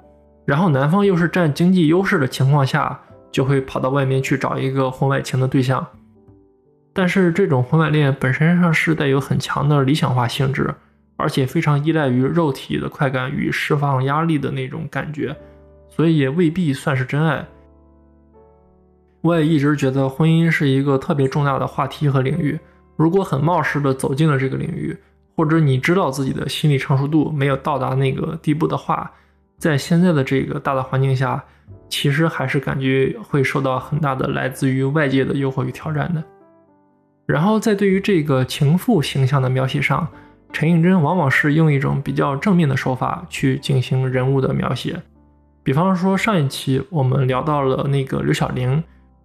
[0.45, 5.83] 然后男方又是占经济优势的情况下，就会跑到外面去找一个婚外情的对象。
[6.93, 10.75] 但是这种婚外恋本身上是带有很强的理想化性质，
[11.17, 15.35] 而且非常依赖于肉体的快感与释放压力的那种感觉，
[15.89, 17.45] 所以也未必算是真爱。
[19.21, 22.59] 我也一直觉得婚姻是一个特别重大的话题和领域。
[22.95, 24.95] 如果很冒失的走进了这个领域，
[25.35, 29.11] 或者你知道自己的心理成熟度没有到达那个地步的话，
[29.57, 31.43] 在现在的这个大的环境下，
[31.89, 36.23] 其实还是感觉会受到很大的来自于外界的诱惑与挑战的。
[37.25, 40.07] 然后在对于这个情妇形象的描写上，
[40.55, 45.01] 陈映真往往是用一种比较正面的手法去进行人物的描写。
[45.63, 48.81] 比方说上一期我们聊到了那个刘晓玲。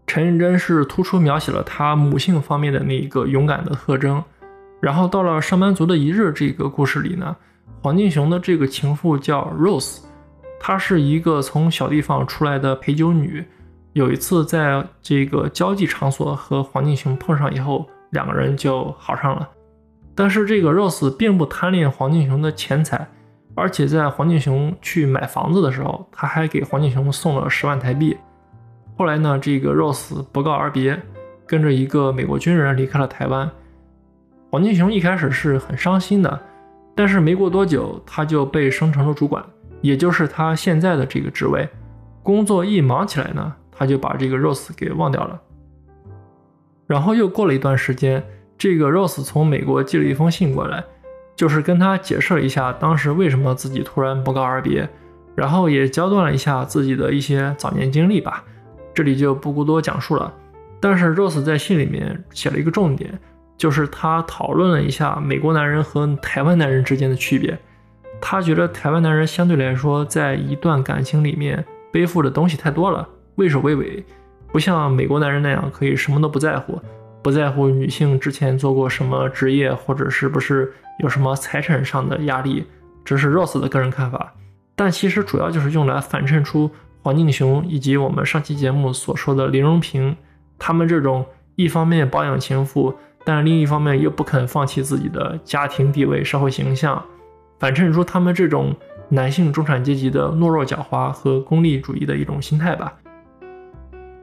[0.08, 4.20] 陈映真是突出描写了她母性方面的那一个勇敢的特征，
[4.80, 7.36] 然后到了《上班族的一日》这个故事里呢，
[7.80, 10.00] 黄敬雄的这个情妇叫 Rose，
[10.58, 13.44] 她是一个从小地方出来的陪酒女，
[13.92, 19.48] 有一次在这个交际场所和黄敬雄碰上以后，两个人就好上了。
[20.20, 23.08] 但是这个 Rose 并不贪恋黄敬雄的钱财，
[23.54, 28.18] 而且在黄敬雄去买房子的时候，他还给黄敬雄送了十万台币。
[28.98, 31.00] 后来呢，这个 Rose 不告而别，
[31.46, 33.50] 跟着一个美国军人离开了台湾。
[34.50, 36.38] 黄金雄一开始是很伤心的，
[36.94, 39.42] 但是没过多久，他就被升成了主管，
[39.80, 41.66] 也就是他现在的这个职位。
[42.22, 45.40] 工作一忙起来呢，他就把这个 Rose 给忘掉了。
[46.86, 48.22] 然后又过了一段时间，
[48.60, 50.84] 这个 Rose 从美国寄了一封信过来，
[51.34, 54.86] 就是跟他解释了一下当时为什么自己突然不告而别，
[55.34, 58.44] 然后也交代了一下自己的一些早年经历吧。
[58.92, 60.30] 这里就不过多讲述了，
[60.78, 63.18] 但是 Rose 在信里面写了一个重点，
[63.56, 67.58] 就是他讨论了一下美国男人和台湾男人之间的区别。
[68.20, 74.04] 他觉得台湾男人相对来说，在一段感情里面背负的东西太多了，畏首畏尾，
[74.52, 76.78] 不像美国男人那样可以什么都不在乎，
[77.22, 82.64] 不在乎女性之前做过什么职业，或者是不是有什么财产上的压力。
[83.04, 84.32] 这是 Rose 的个人看法，
[84.74, 86.70] 但其实主要就是用来反衬出。
[87.02, 90.14] 黄敬雄以及我们上期节目所说的林荣平，
[90.58, 91.24] 他们这种
[91.56, 97.02] 一方面包养情妇，但另一方面又不肯放弃自己的家庭地位、社会形象，
[97.58, 98.76] 反衬出他们这种
[99.08, 102.92] 男性中产阶级的懦弱、狡猾和功利主义的一种心态吧。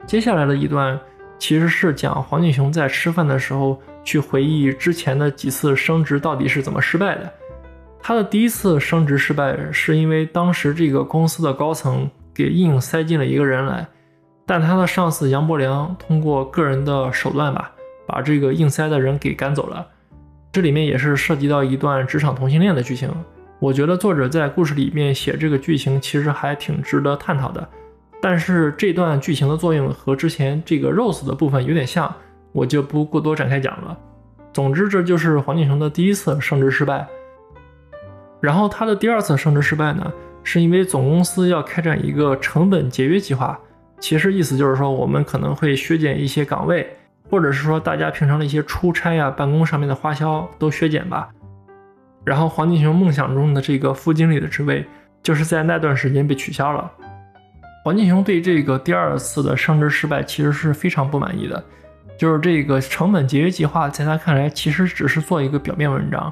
[0.06, 0.96] 接下来的一段
[1.38, 7.32] 其实是讲黄敬雄在吃饭的时候去回忆之前的几次升职到底是怎么失败的。
[8.02, 12.10] 他的第一次升职失败是因为当时这个公司的高层。
[12.34, 13.84] 给硬塞进了一个人来，
[14.46, 17.72] 但他的上司杨伯良通过个人的手段吧，
[18.06, 19.84] 把这个硬塞的人给赶走了。
[20.52, 23.10] 这里面也是涉及到一段职场同性恋的剧情。
[23.58, 27.68] 我觉得作者在故事里面写这个剧情其实还挺值得探讨的。
[28.20, 32.12] 但是这段剧情的作用和之前这个 Rose 的部分有点像，
[32.52, 33.96] 我就不过多展开讲了。
[34.52, 37.06] 总之，这就是黄敬雄的第一次升职失败。
[38.40, 40.12] 然后他的第二次升职失败呢？
[40.44, 43.58] 是因为总公司要开展一个成本节约计划，
[44.00, 46.88] 其实意思就是说，我们可能会削减一些岗位，
[47.28, 51.28] 或者是说大家平常的一些出差呀、办公上面的花销都削减吧。
[52.24, 54.86] 然后黄金雄梦想中的这个副经理的职位，
[55.22, 56.90] 就是在那段时间被取消了。
[57.84, 61.62] 黄金雄对这个第二次的升职失败其实是非常不满意的，
[62.18, 66.30] 就是这个成本节约计划在他看来其实只是做一个表面文章，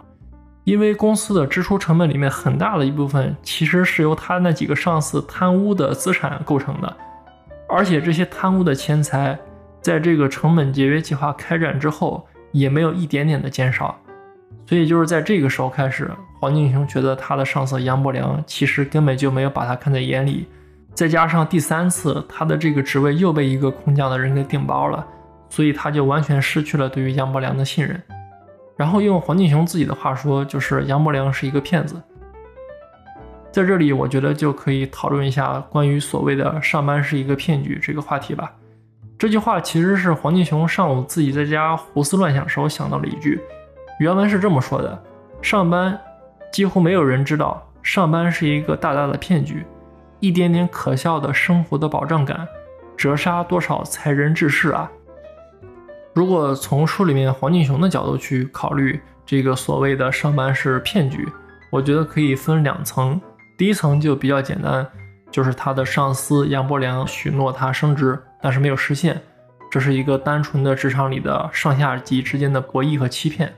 [0.64, 6.96] 因为公司的支出成本里面很大的一部分其实是由他那几个上司贪污的资产构成的，
[7.68, 9.38] 而且这些贪污的钱财
[9.80, 13.98] 在这个成本节约计划开展之后也没有一点点的减少，
[14.66, 20.46] 所以就是在这个时候开始，黄金雄觉得他的上司杨伯良其实根本就没有把他看在眼里。
[20.96, 25.06] 再加上第三次，他的这个职位又被一个空降的人给顶包了，
[25.50, 28.02] 所以他就完全失去了对于杨伯良的信任。
[28.78, 32.00] 然后用黄敬雄自己的话说，就是杨伯良是一个骗子。
[33.52, 38.50] 在这里，我觉得就可以讨论一下关于所谓的“上班是一个骗局”这个话题吧。
[39.18, 43.38] 这句话其实是黄敬雄上午自己在家胡思乱想时候想到了一句，
[44.00, 44.98] 原文是这么说的
[45.42, 45.98] ：“上班
[46.50, 49.62] 几乎没有人知道，上班是一个大大的骗局。”
[50.20, 52.48] 一点点可笑的生活的保障感，
[52.96, 54.90] 折杀多少才人志士啊！
[56.14, 61.28] 如果从书里面黄敬雄的角度去考虑这个所谓的上班是骗局，
[61.70, 63.20] 我觉得可以分两层。
[63.58, 64.86] 第一层就比较简单，
[65.30, 69.20] 就是他的上司杨伯良许诺他升职，但是没有实现，
[69.70, 73.52] 这是一个单纯的职场里的上下级之间的博弈和欺骗。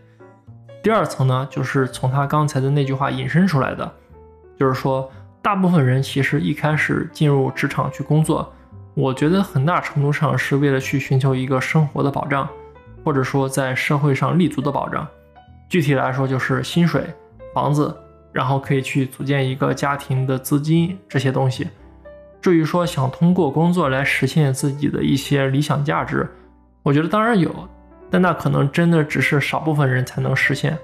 [0.83, 3.89] 第二层呢，就是从他刚才的那句话引申出来的，
[4.59, 5.09] 就是说。
[5.49, 8.53] 大部分人其实一开始进入职场去工作，
[8.93, 12.47] 我觉得很大程度上是为了去寻求一个生活的保障，
[13.03, 15.09] 或者说在社会上立足的保障。
[15.67, 17.03] 具体来说就是薪水、
[17.55, 17.97] 房子，
[18.31, 21.67] 然后可以去组建一个家庭的资金这些东西。
[22.43, 26.29] 至于说想通过工作来实现自己的一些理想价值，
[26.83, 27.51] 我觉得当然有，
[28.11, 30.77] 但那可能真的只是少部分人才能实现。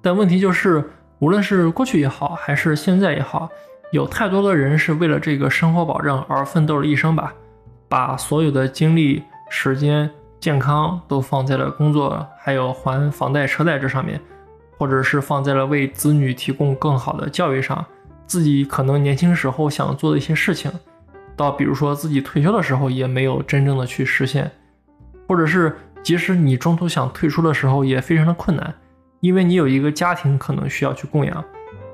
[0.00, 0.82] 但问题就是。
[1.18, 3.48] 无论是过去也好，还是现在也好，
[3.90, 7.32] 有太多的人是为了这个生活保障而奋斗了一生吧，
[7.88, 14.20] 把所有的精力、时间、健康都放在了工作，还有还房贷车贷这上面，
[14.76, 17.84] 或者是放在了为子女提供更好的教育上。
[18.26, 20.70] 自己可能年轻时候想做的一些事情，
[21.36, 24.50] 到比如说自己退休的时候也没有真正的去实现，
[25.28, 28.74] 或者是即使你中途想退出的时候也非常的困难。
[29.26, 31.44] 因为你有一个家庭，可能需要去供养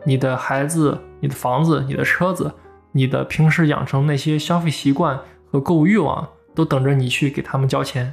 [0.05, 2.53] 你的孩子、你的房子、你的车子、
[2.93, 5.19] 你的平时养成那些消费习惯
[5.51, 8.13] 和购物欲望，都等着你去给他们交钱。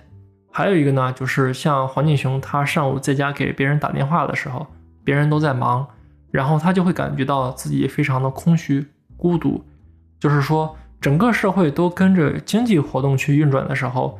[0.53, 4.65] 还有一个呢，就是像黄敬雄，他上午在家给别人打电话的时候，
[5.03, 5.85] 别人都在忙，
[6.31, 9.61] 然后他就会感觉到自己非常的空虚、孤独。
[10.17, 14.17] 就是说，整个社会都跟着经济活动去运转的时候，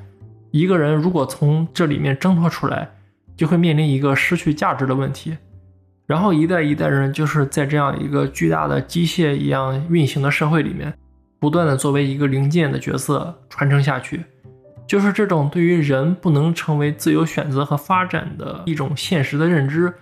[0.52, 2.90] 一个人如果从这里面挣脱出来，
[3.40, 5.38] 就会面临一个失去价值的问题，
[6.06, 10.94] 然后一代一代人就是在这样一个巨大的机械一样运行的社会里面，
[11.40, 14.26] 不断的作为一个零件的角色传承下去，
[14.86, 19.94] 就是这种对于人不能成为自由选择和发展的一种现实的认知，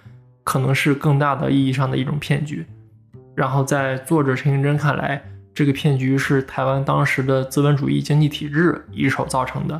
[0.43, 2.65] 可能是更大的意义上的一种骗局。
[3.35, 5.23] 然后在作者陈寅真看来，
[5.53, 9.79] 这个骗局是台湾当时的资本主义经济体制一手造成的。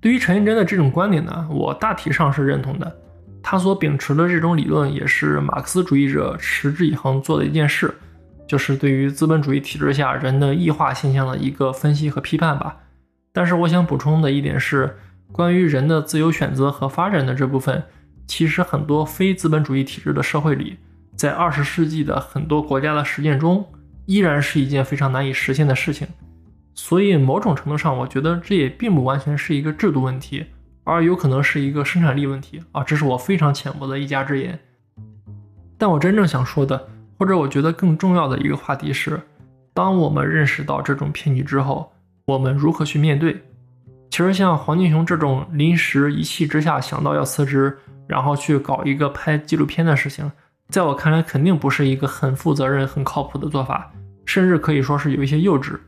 [0.00, 2.96] 对于陈寅真的这种观点呢，我大体上是认同的。
[3.42, 7.94] 他所秉持的这种理论，也是马克思主义者持之以恒做的一件事，
[8.46, 12.76] 就是对于资本主义体制下人的异化现象的一个分析和批判吧。
[13.32, 14.96] 但是我想补充的一点是，
[15.30, 17.84] 关于人的自由选择和发展的这部分，
[18.26, 20.78] 其实很多非资本主义体制的社会里，
[21.14, 23.64] 在二十世纪的很多国家的实践中，
[24.06, 26.08] 依然是一件非常难以实现的事情。
[26.78, 30.44] 所以，某种程度上，我觉得这也并不完全是一个制度问题，
[30.84, 32.84] 而有可能是一个生产力问题啊！
[32.84, 34.56] 这是我非常浅薄的一家之言。
[35.78, 39.20] 但我真正想说的，或者我觉得更重要的一个话题是：
[39.72, 41.90] 当我们认识到这种骗局之后，
[42.26, 43.42] 我们如何去面对？
[44.10, 50.30] 其实，像黄金雄这种临时一气之下想到要辞职，然后去搞一个拍纪录片的事情，
[50.68, 53.90] 在我看来，肯定不是一个很负责任、很靠谱的做法，
[54.26, 55.78] 甚至可以说是有一些幼稚。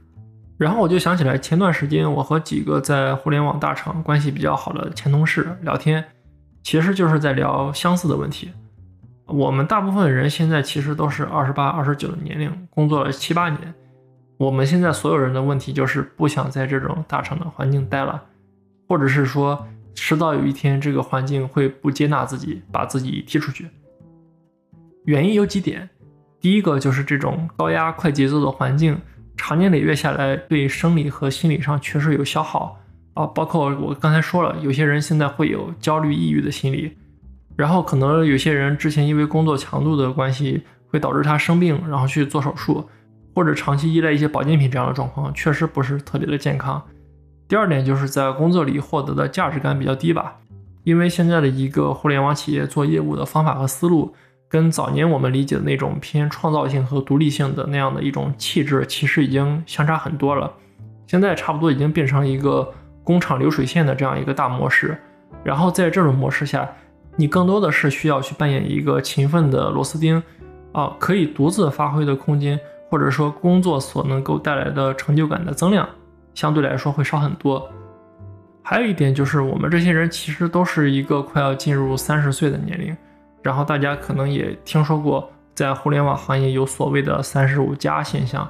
[0.58, 6.04] 然后我就想起来，前段时间我和几个在互联网大厂关系比较好的前同事聊天，
[6.64, 8.50] 其实就是在聊相似的问题。
[9.26, 13.72] 我们大部分人现在其实都是二十八、二十九的年龄，工作了七八年。
[14.36, 18.20] 我们现在所有人的问题就是不想在这种大厂的环境待了，
[18.88, 23.68] 或者是说迟早有一天这个环境会不接纳自己，把自己踢出去。
[25.04, 25.88] 原因有几点，
[26.40, 29.00] 第一个就是这种高压、快节奏的环境。
[29.38, 32.78] 长年累月下来，对生理和心理上确实有消耗。
[33.14, 36.96] 啊，包括我刚才说了，有些人现在会有焦虑、抑郁的心理，
[37.56, 42.88] 然后可能有些人之前因为工作强度的关系，会导致他生病，然后去做手术，
[43.34, 46.80] 或者长期依赖一些保健品这样的状况，确实不是特别的健康。
[47.48, 50.36] 第二点就是在工作里获得的价值感比较低吧，
[50.84, 54.14] 因为现在的一个互联网企业做业务的方法和思路，
[54.48, 60.52] 跟早年我们理解的那种偏创造性和独立性的那样的一种气质，其实已经相差很多了。
[61.06, 62.72] 现在差不多已经变成一个
[63.04, 64.96] 工厂流水线的这样一个大模式，
[65.44, 66.68] 然后在这种模式下。
[67.20, 70.22] 你更多的是需要去扮演一个勤奋的螺丝钉，
[70.70, 72.56] 啊，可以独自发挥的空间，
[72.88, 75.88] 或者说工作所能够带来的成就感的增量，
[76.32, 77.68] 相对来说会少很多。
[78.62, 82.96] 还有一点就是，我们这些人其实都是一个快要进入三十岁的年龄，
[83.42, 88.48] 然后大家可能也听说过，在互联网行业有所谓的“三十五加”现象，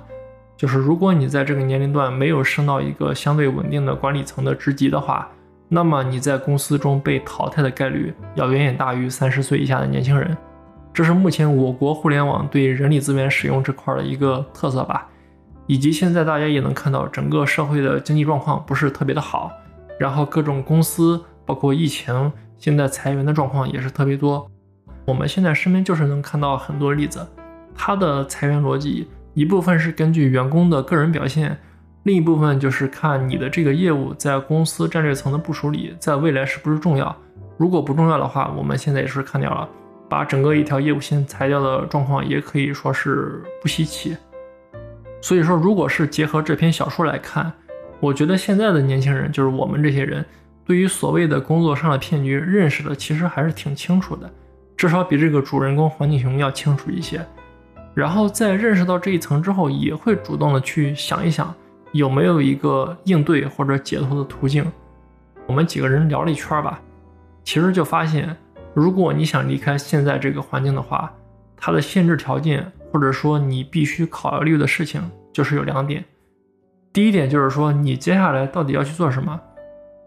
[0.57, 5.29] 就是如果你在这个年龄段没有升到一个相对稳定的管理层的职级的话，
[5.69, 10.37] 那么你在公司中被淘汰的概率要远远大于三十岁以下的年轻人，
[10.93, 15.07] 这是目前我国互联网对人力资源使用这块的一个特色吧。
[15.67, 19.53] 以及现在大家也能看到，整个社会的经济状况不是特别的好，
[20.01, 24.51] 然后各种公司包括疫情，现在裁员的状况也是特别多。
[25.09, 27.27] 我们现在身边就是能看到很多例子，
[27.75, 31.57] 它的裁员逻辑一部分是根据员工的个人表现。
[32.03, 37.17] 另一部分就是看你的这个业务在公司战略层的部署里，在未来是不是重要。
[37.57, 39.67] 如果不重要的话，我们现在也是看掉了，
[40.11, 44.15] 把整个一条业务线裁掉的状况也可以说是不稀奇。
[45.23, 47.51] 所以说，如果是结合这篇小说来看，
[47.99, 50.23] 我觉得现在的年轻人，就是我们这些人，
[50.67, 54.31] 对于所谓的工作上的骗局认识的其实还是挺清楚的，
[54.79, 57.21] 至少比这个主人公黄景雄要清楚一些。
[57.95, 61.55] 然后在认识到这一层之后，也会主动的去想一想。
[61.93, 64.65] 有没有一个应对或者解脱的途径？
[65.47, 66.79] 我们几个人聊了一圈吧，
[67.43, 68.37] 其实就发现，
[68.75, 71.11] 如果你想离开现在这个环境的话，
[71.57, 75.03] 它的限制条件或者说你必须考虑的事情
[75.33, 76.05] 就是有两点。
[76.93, 79.41] 第一点就是说你接下来到底要去做什么。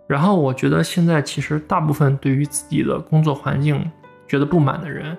[0.07, 3.83] 然后我觉得现在其实大部分对于自己的工作环境
[4.31, 5.17] 觉得不满的人，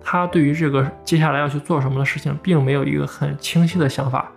[0.00, 4.30] 他对于这个接下来要去做什么的事情，并没有一个很清晰的想法。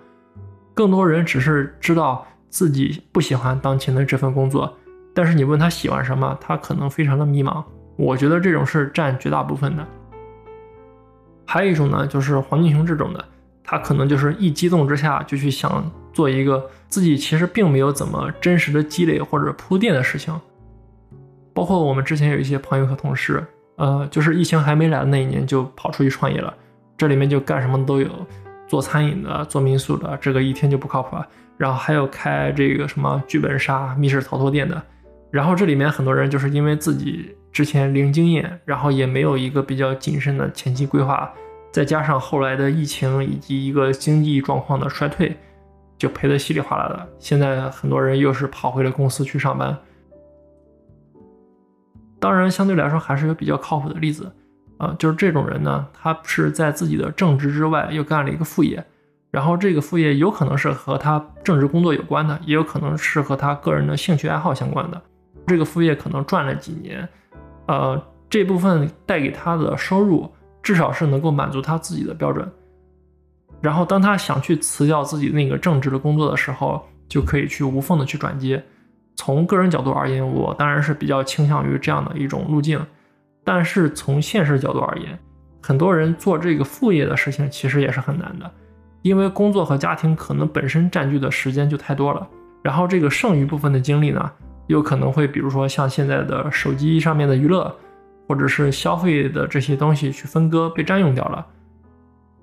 [0.73, 4.75] 更多人只是知道自己不喜欢当前的这份工作，
[5.13, 7.63] 但是你问他喜欢什么，他可能非常的迷茫。
[7.95, 9.85] 我觉得这种是占绝大部分的。
[11.45, 13.23] 还有一种呢，就是黄金熊这种的，
[13.63, 20.33] 他可能就是一激动之下就去想做一个自己其实并没有怎么真实的积累或者铺垫的事情。
[21.53, 23.45] 包括我们之前有一些朋友和同事，
[23.77, 26.53] 呃，就是疫情还没来的那一年就跑出去创业了，
[26.97, 28.09] 这里面就干什么都有。
[28.67, 31.25] 做餐饮的、做民宿的，这个一听就不靠谱啊。
[31.57, 34.83] 然后还有开这个什么剧本杀、密室逃脱店的。
[35.31, 41.31] 然后这里面很多人就是因为自己之前零经验，然后也没有一个比较谨慎的前期规划，
[41.71, 45.33] 再加上后来的疫情以及一个经济状况的衰退，
[45.97, 47.07] 就赔得稀里哗啦的。
[47.19, 49.77] 现在很多人又是跑回了公司去上班。
[52.19, 54.31] 当然，相对来说还是有比较靠谱的例子。
[54.77, 58.85] 啊，就是这种人呢，他是在自己的正职之外又干了一个副业，
[59.31, 65.01] 然后这个副业有可能是和他正职工作有关的，也有可能是和他个人的兴趣爱好相关的。
[65.47, 67.09] 这个副业可能赚了几年，
[67.65, 67.99] 呃，
[68.29, 72.47] 这部分带给他的收入至少是能够满足他自己的标准。
[73.59, 78.63] 然后当他想去辞掉自己那个正职的工作的时候，就可以去无缝的去转接。
[79.17, 82.79] 从个人角度而言，我当然是比较倾向于这样的一种路径。
[83.43, 85.17] 但是从现实角度而言，
[85.61, 88.49] 很多人做这个副业的事情其实也是很难的，
[89.01, 92.27] 因为工作和家庭可能本身占据的时间就太多了，
[92.61, 94.31] 然后这个剩余部分的精力呢，
[94.67, 97.73] 又可能会比如说像现在的手机上面的娱乐，
[98.27, 101.45] 或者是消费的这些东西去分割被占用掉了。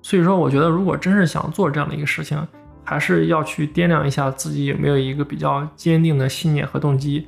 [0.01, 2.37] 所以说，我觉得如果真是想做这样的一个事情，
[2.85, 7.27] 还是要去掂量一下自己有没有一个比较坚定的信念和动机。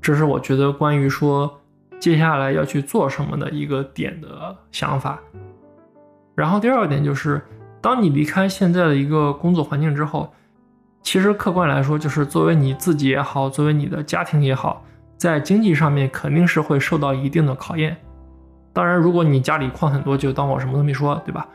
[0.00, 1.54] 这是我觉得关于说。
[2.00, 5.18] 接下来要去做什么的一个点的想法，
[6.36, 7.42] 然后第二个点就是，
[7.80, 10.32] 当你离开现在的一个工作环境之后，
[11.02, 14.84] 其实客观来说，就是作为你自己也好，作为你的家庭也好，
[15.16, 17.96] 在经济上面肯定是会受到一定的考验。
[18.72, 21.48] 当然，如果你家里矿很多，就当我什么都没说，对吧？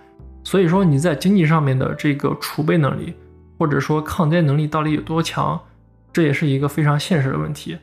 [0.43, 3.13] 所以说你在经济上面的这个储备能力，
[3.57, 5.59] 或者说抗灾能力到底有多强，
[6.11, 7.77] 这也是一个非常现实的问题。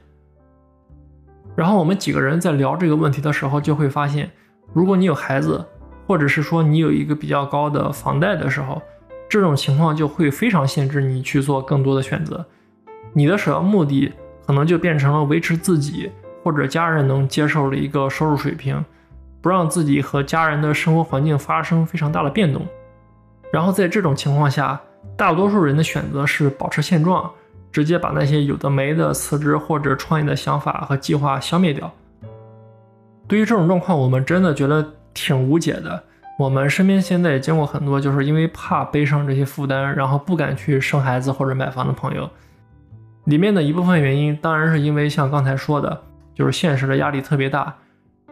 [1.57, 4.31] 然后我们几个人在聊这个问题的时候，就会发现，
[4.73, 5.65] 如果你有孩子，
[6.07, 8.81] 或者是说你有一个比较高的房贷的时候，
[9.29, 12.47] 这种情况就会非常限制你去做更多的选择。
[13.13, 14.13] 你的首要目的
[14.47, 16.11] 可能就变成了维持自己
[16.43, 18.85] 或者家人能接受的一个收入水平，
[19.41, 22.66] 不让自己和家人的生活环境发生非常大的变动。
[23.53, 24.80] 然后在这种情况下，
[25.16, 27.30] 大多数人的选择是保持现状，
[27.72, 31.91] 直接把那些有的没的辞职或者创业的想法和计划消灭掉。
[33.26, 34.84] 对于这种状况，我们真的觉得
[35.14, 36.03] 挺无解的。
[36.38, 42.28] 我们身边现在也见过很多，就是因为怕背上这些负担，然后不敢去生孩子或者买房的朋友。
[43.24, 46.03] 里面的一部分原因，当然是因为像刚才说的，
[46.34, 47.74] 就是现实的压力特别大。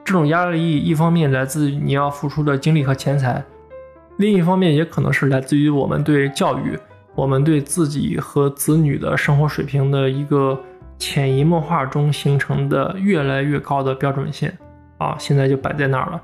[0.09, 3.44] 这种压力一方面来自于你要付出的精力和钱财。
[4.16, 6.78] 另一方面，也可能是来自于我们对教育、
[7.14, 10.59] 我们对自己和子女的生活水平的一个
[10.98, 14.56] 潜移默化中形成的越来越高的标准线
[14.96, 16.18] 啊，现在就摆在那儿了。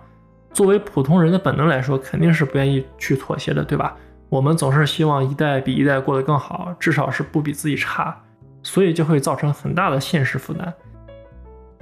[0.50, 3.94] 作为普通人的本能来说，肯定是不愿意去妥协的，对吧？
[4.30, 8.16] 我们总是希望一代比一代过得更好，至少是不比自己差，
[8.62, 10.72] 所以就会造成很大的现实负担。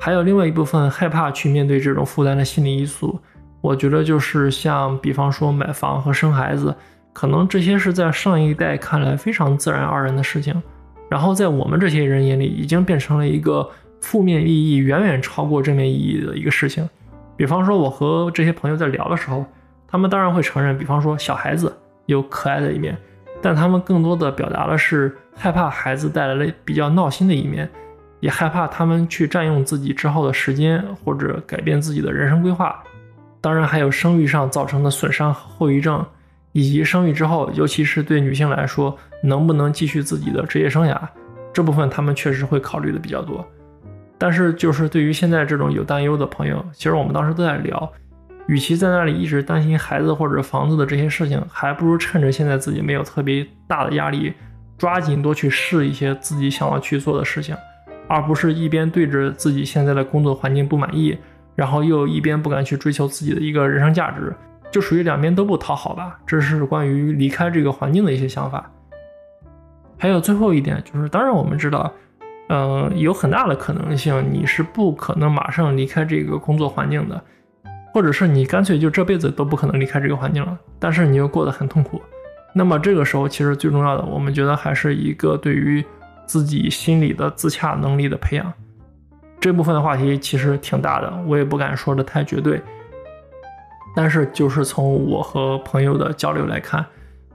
[0.05, 3.20] 还有另外一部分害怕去面对这种负担的心理因素。
[3.61, 6.74] 我觉得就是像，比方说买房和生孩子，
[7.12, 10.61] 可能这些是在上一代看来非常自然而然的事情，
[11.09, 16.84] 然后在我们这些人眼里，已经变成了一个负面意义远远超过正面意义的一个事情。
[17.36, 19.46] 比方说，我和这些朋友在聊的时候，
[19.86, 21.72] 他们当然会承认，比方说小孩子
[22.07, 22.98] 有可爱的一面，
[23.40, 27.70] 但他们更多的表达的是害怕孩子带来了比较闹心的一面，
[28.23, 32.81] 也害怕他们去占用自己之后的时间，或者改变自己的人生规划。
[33.41, 36.07] 当然，还有生育上造成的损伤和后遗症，
[36.53, 40.97] 以及生育之后，尤其是对女性来说，能不能继续自己的职业生涯，
[41.53, 43.45] 这部分他们确实会考虑的比较多。
[44.16, 47.93] 但是，就是对于现在这种有担忧的朋友，其实我们当时都在聊，
[48.47, 54.33] 与其在那里一直担心孩子或者房子的这些事情，还不如趁着现在自己没有特别大的压力，
[54.79, 57.57] 抓紧多去试一些自己想要去做的事情，
[58.09, 61.16] 而不是一边对着自己现在的工作环境不满意。
[61.55, 64.34] 然后又一边不敢去追求自己的一个人生价值，
[64.70, 66.18] 就属于两边都不讨好吧。
[66.26, 68.70] 这是关于离开这个环境的一些想法。
[69.98, 71.92] 还有最后一点就是，当然我们知道，
[72.48, 77.22] 嗯，有很大的可能性你是不可能马上离开这个工作环境的，
[77.92, 80.59] 或者是你干脆就这辈子都不可能离开这个环境了。
[80.78, 82.00] 但是你又过得很痛苦，
[82.55, 85.84] 那么这个时候其实最重要的，我们觉得还是一个对于
[86.33, 88.51] 自己心理的自洽能力的培养。
[89.39, 92.59] 这部分的话题其实挺大的，我也不敢说的太绝对。
[93.95, 96.83] 但是就是从我和朋友的交流来看，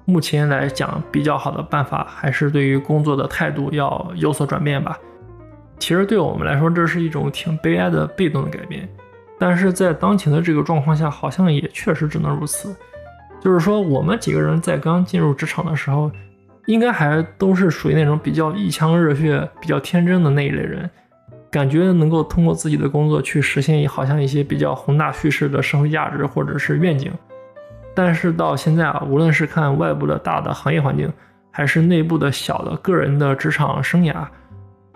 [0.06, 4.98] 目前来讲比较好的办法还是对于工作的态度要有所转变吧。
[5.78, 8.89] 其实对我们来说，这是一种挺悲哀的被动的改变，
[9.38, 12.76] 但是在当前的这个状况下，好像也确实只能如此。
[13.39, 16.12] 就是说，我们几个人在刚进入职场的时候，
[16.68, 20.88] 应该还都是属于那种比较一腔热血、比较天真的那一类人。
[21.49, 27.09] 感觉能够通过自己的工作去实现好像一些比较宏大叙事的社会价值或者是愿景，
[27.95, 31.11] 但是到现在啊，无论是看外部的大的行业环境，
[31.49, 34.28] 还是内部的小的个人的职场生涯，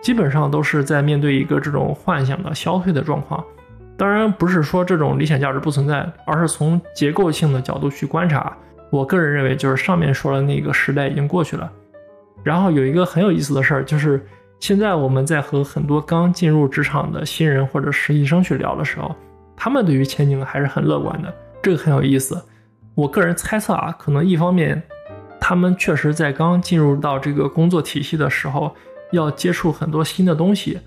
[0.02, 3.42] 基本上都是在面对一个这种幻想的消退的状况。
[3.98, 8.56] 当然不是说这种理想价值不存在，而是从结构性的角度去观察。
[8.92, 11.72] 我个人认为，就是上面说的那个时代已经过去了。
[12.44, 14.24] 然后有一个很有意思的事儿就是。
[14.60, 19.16] 现在我们在和很多刚进入职场的新人或者实习生去聊的时候，
[19.58, 21.34] 他们对于前景还是很乐观的，
[21.64, 22.40] 这个很有意思。
[22.94, 24.80] 我个人猜测啊，可能一方面，
[25.40, 28.76] 他们确实在刚进入到这个工作体系的时候，
[29.12, 30.80] 要接触很多新的东西，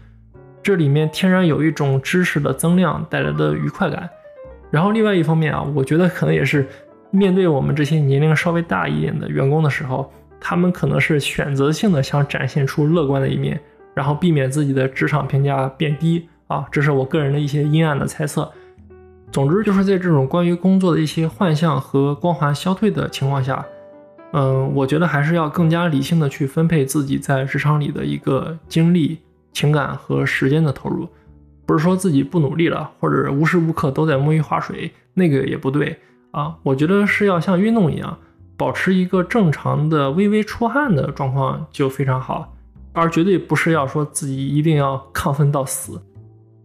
[0.62, 4.08] 这里面天然有一种知识的增量带来的愉快感。
[4.70, 6.64] 然后另外一方面啊，我觉得可能也是
[7.14, 10.12] 面对我们这些年龄稍微大一点的员工的时候。
[10.46, 13.58] 他们可能是选择性的想展现出乐观的一面，
[13.94, 18.52] 然后避免自己的职场评价变低啊，这是我个人的一些阴暗的猜测。
[19.32, 23.64] 总之，就是在这种关于工作的一些幻象和光环消退的情况下，
[24.34, 29.16] 嗯，我觉得还是要更加理性的去分配自己在职场里的一个精力、
[29.54, 31.08] 情感和时间的投入。
[31.64, 35.98] 不是说自己不努力了，或者无时无刻都在摸鱼划水，那个也不对
[36.34, 36.56] 啊。
[36.64, 38.18] 我觉得是要像运动一样。
[38.56, 42.54] 保持一个正常的微微出汗的状况就非常好，
[42.92, 46.00] 而绝对不是要说自己一定要亢奋到死。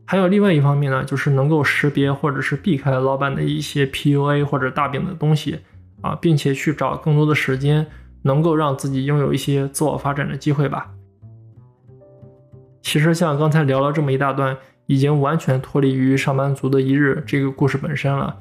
[0.06, 5.62] 还有另外一方面呢，就是能够识别或者是避开老板的一些 PUA 或者大饼的东西
[6.02, 7.88] 啊，并且去找更多的时间，
[8.22, 10.92] 能够让自己拥有一些自我发展的机会吧。
[12.84, 14.56] 其实像刚才聊了这么一大段，
[14.86, 18.38] 已经完全脱离于上班族的一日这个故事本身了，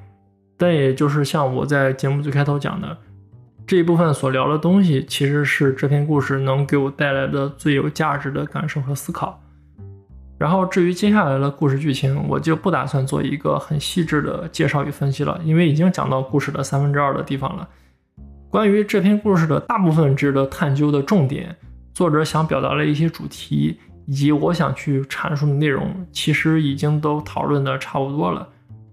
[0.59, 2.99] 但也就是像我在节目最开头讲的。
[3.67, 9.39] 这一部分所聊的东西，其实是这篇故事能给我带来的最有价值的感受和思考。
[10.39, 17.69] 然后至于接下来的故事剧情，我就不打算做一个很细致的介绍与分析了，因为已经讲到故事的三分之二的地方了。
[18.49, 21.55] 关于这篇故事的大部分值得探究的重点，
[21.93, 28.49] 作者想表达的一些主题，以及我想去阐述的内容，其实已经都讨论的差不多了。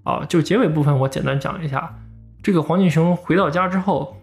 [0.06, 1.93] 啊，就结尾部分，我简单讲一下。
[2.41, 4.16] 这个黄锦雄回到家之后，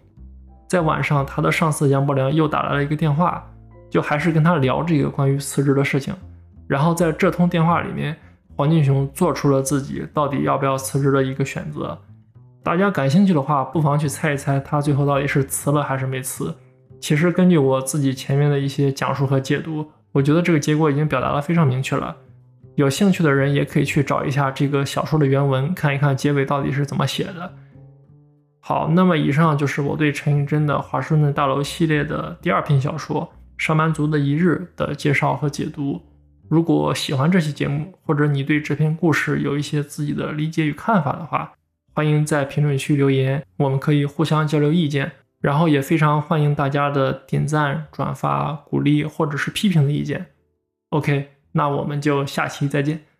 [0.67, 3.45] 在晚上，他的上司杨伯良又打来了一个电话，
[3.89, 6.15] 就还是跟他聊这个关于辞职的事情。
[6.67, 8.17] 然后在这通电话里面，
[8.55, 11.99] 黄敬雄做出了自己到底要不要辞职的一个选择。
[12.63, 16.55] 大家感兴趣的话，不妨去猜一猜他最后到底是辞了还是没辞。
[17.01, 22.15] 其实根据我自己前面的一些讲述和解读，我觉得这个结果已经表达的非常明确了。
[22.75, 27.53] 有兴趣的人也可以去找一下这个小说的原文，看一看结尾到底是怎么写的。
[28.59, 33.21] 好，那么以上就是我对陈映真的《华盛顿大楼》系列的第二篇小说
[33.63, 36.01] 《上班族的一日》的介绍和解读。
[36.49, 41.51] 如果喜欢这期节目，或者你对这篇故事有一些自己的理解与看法的话，
[41.93, 45.11] 欢迎在评论区留言，我们可以互相交流意见。
[45.41, 50.27] 然后也非常欢迎大家的点赞、转发、鼓励或者是批评的意见。
[50.91, 53.12] OK，那我们就下期再见。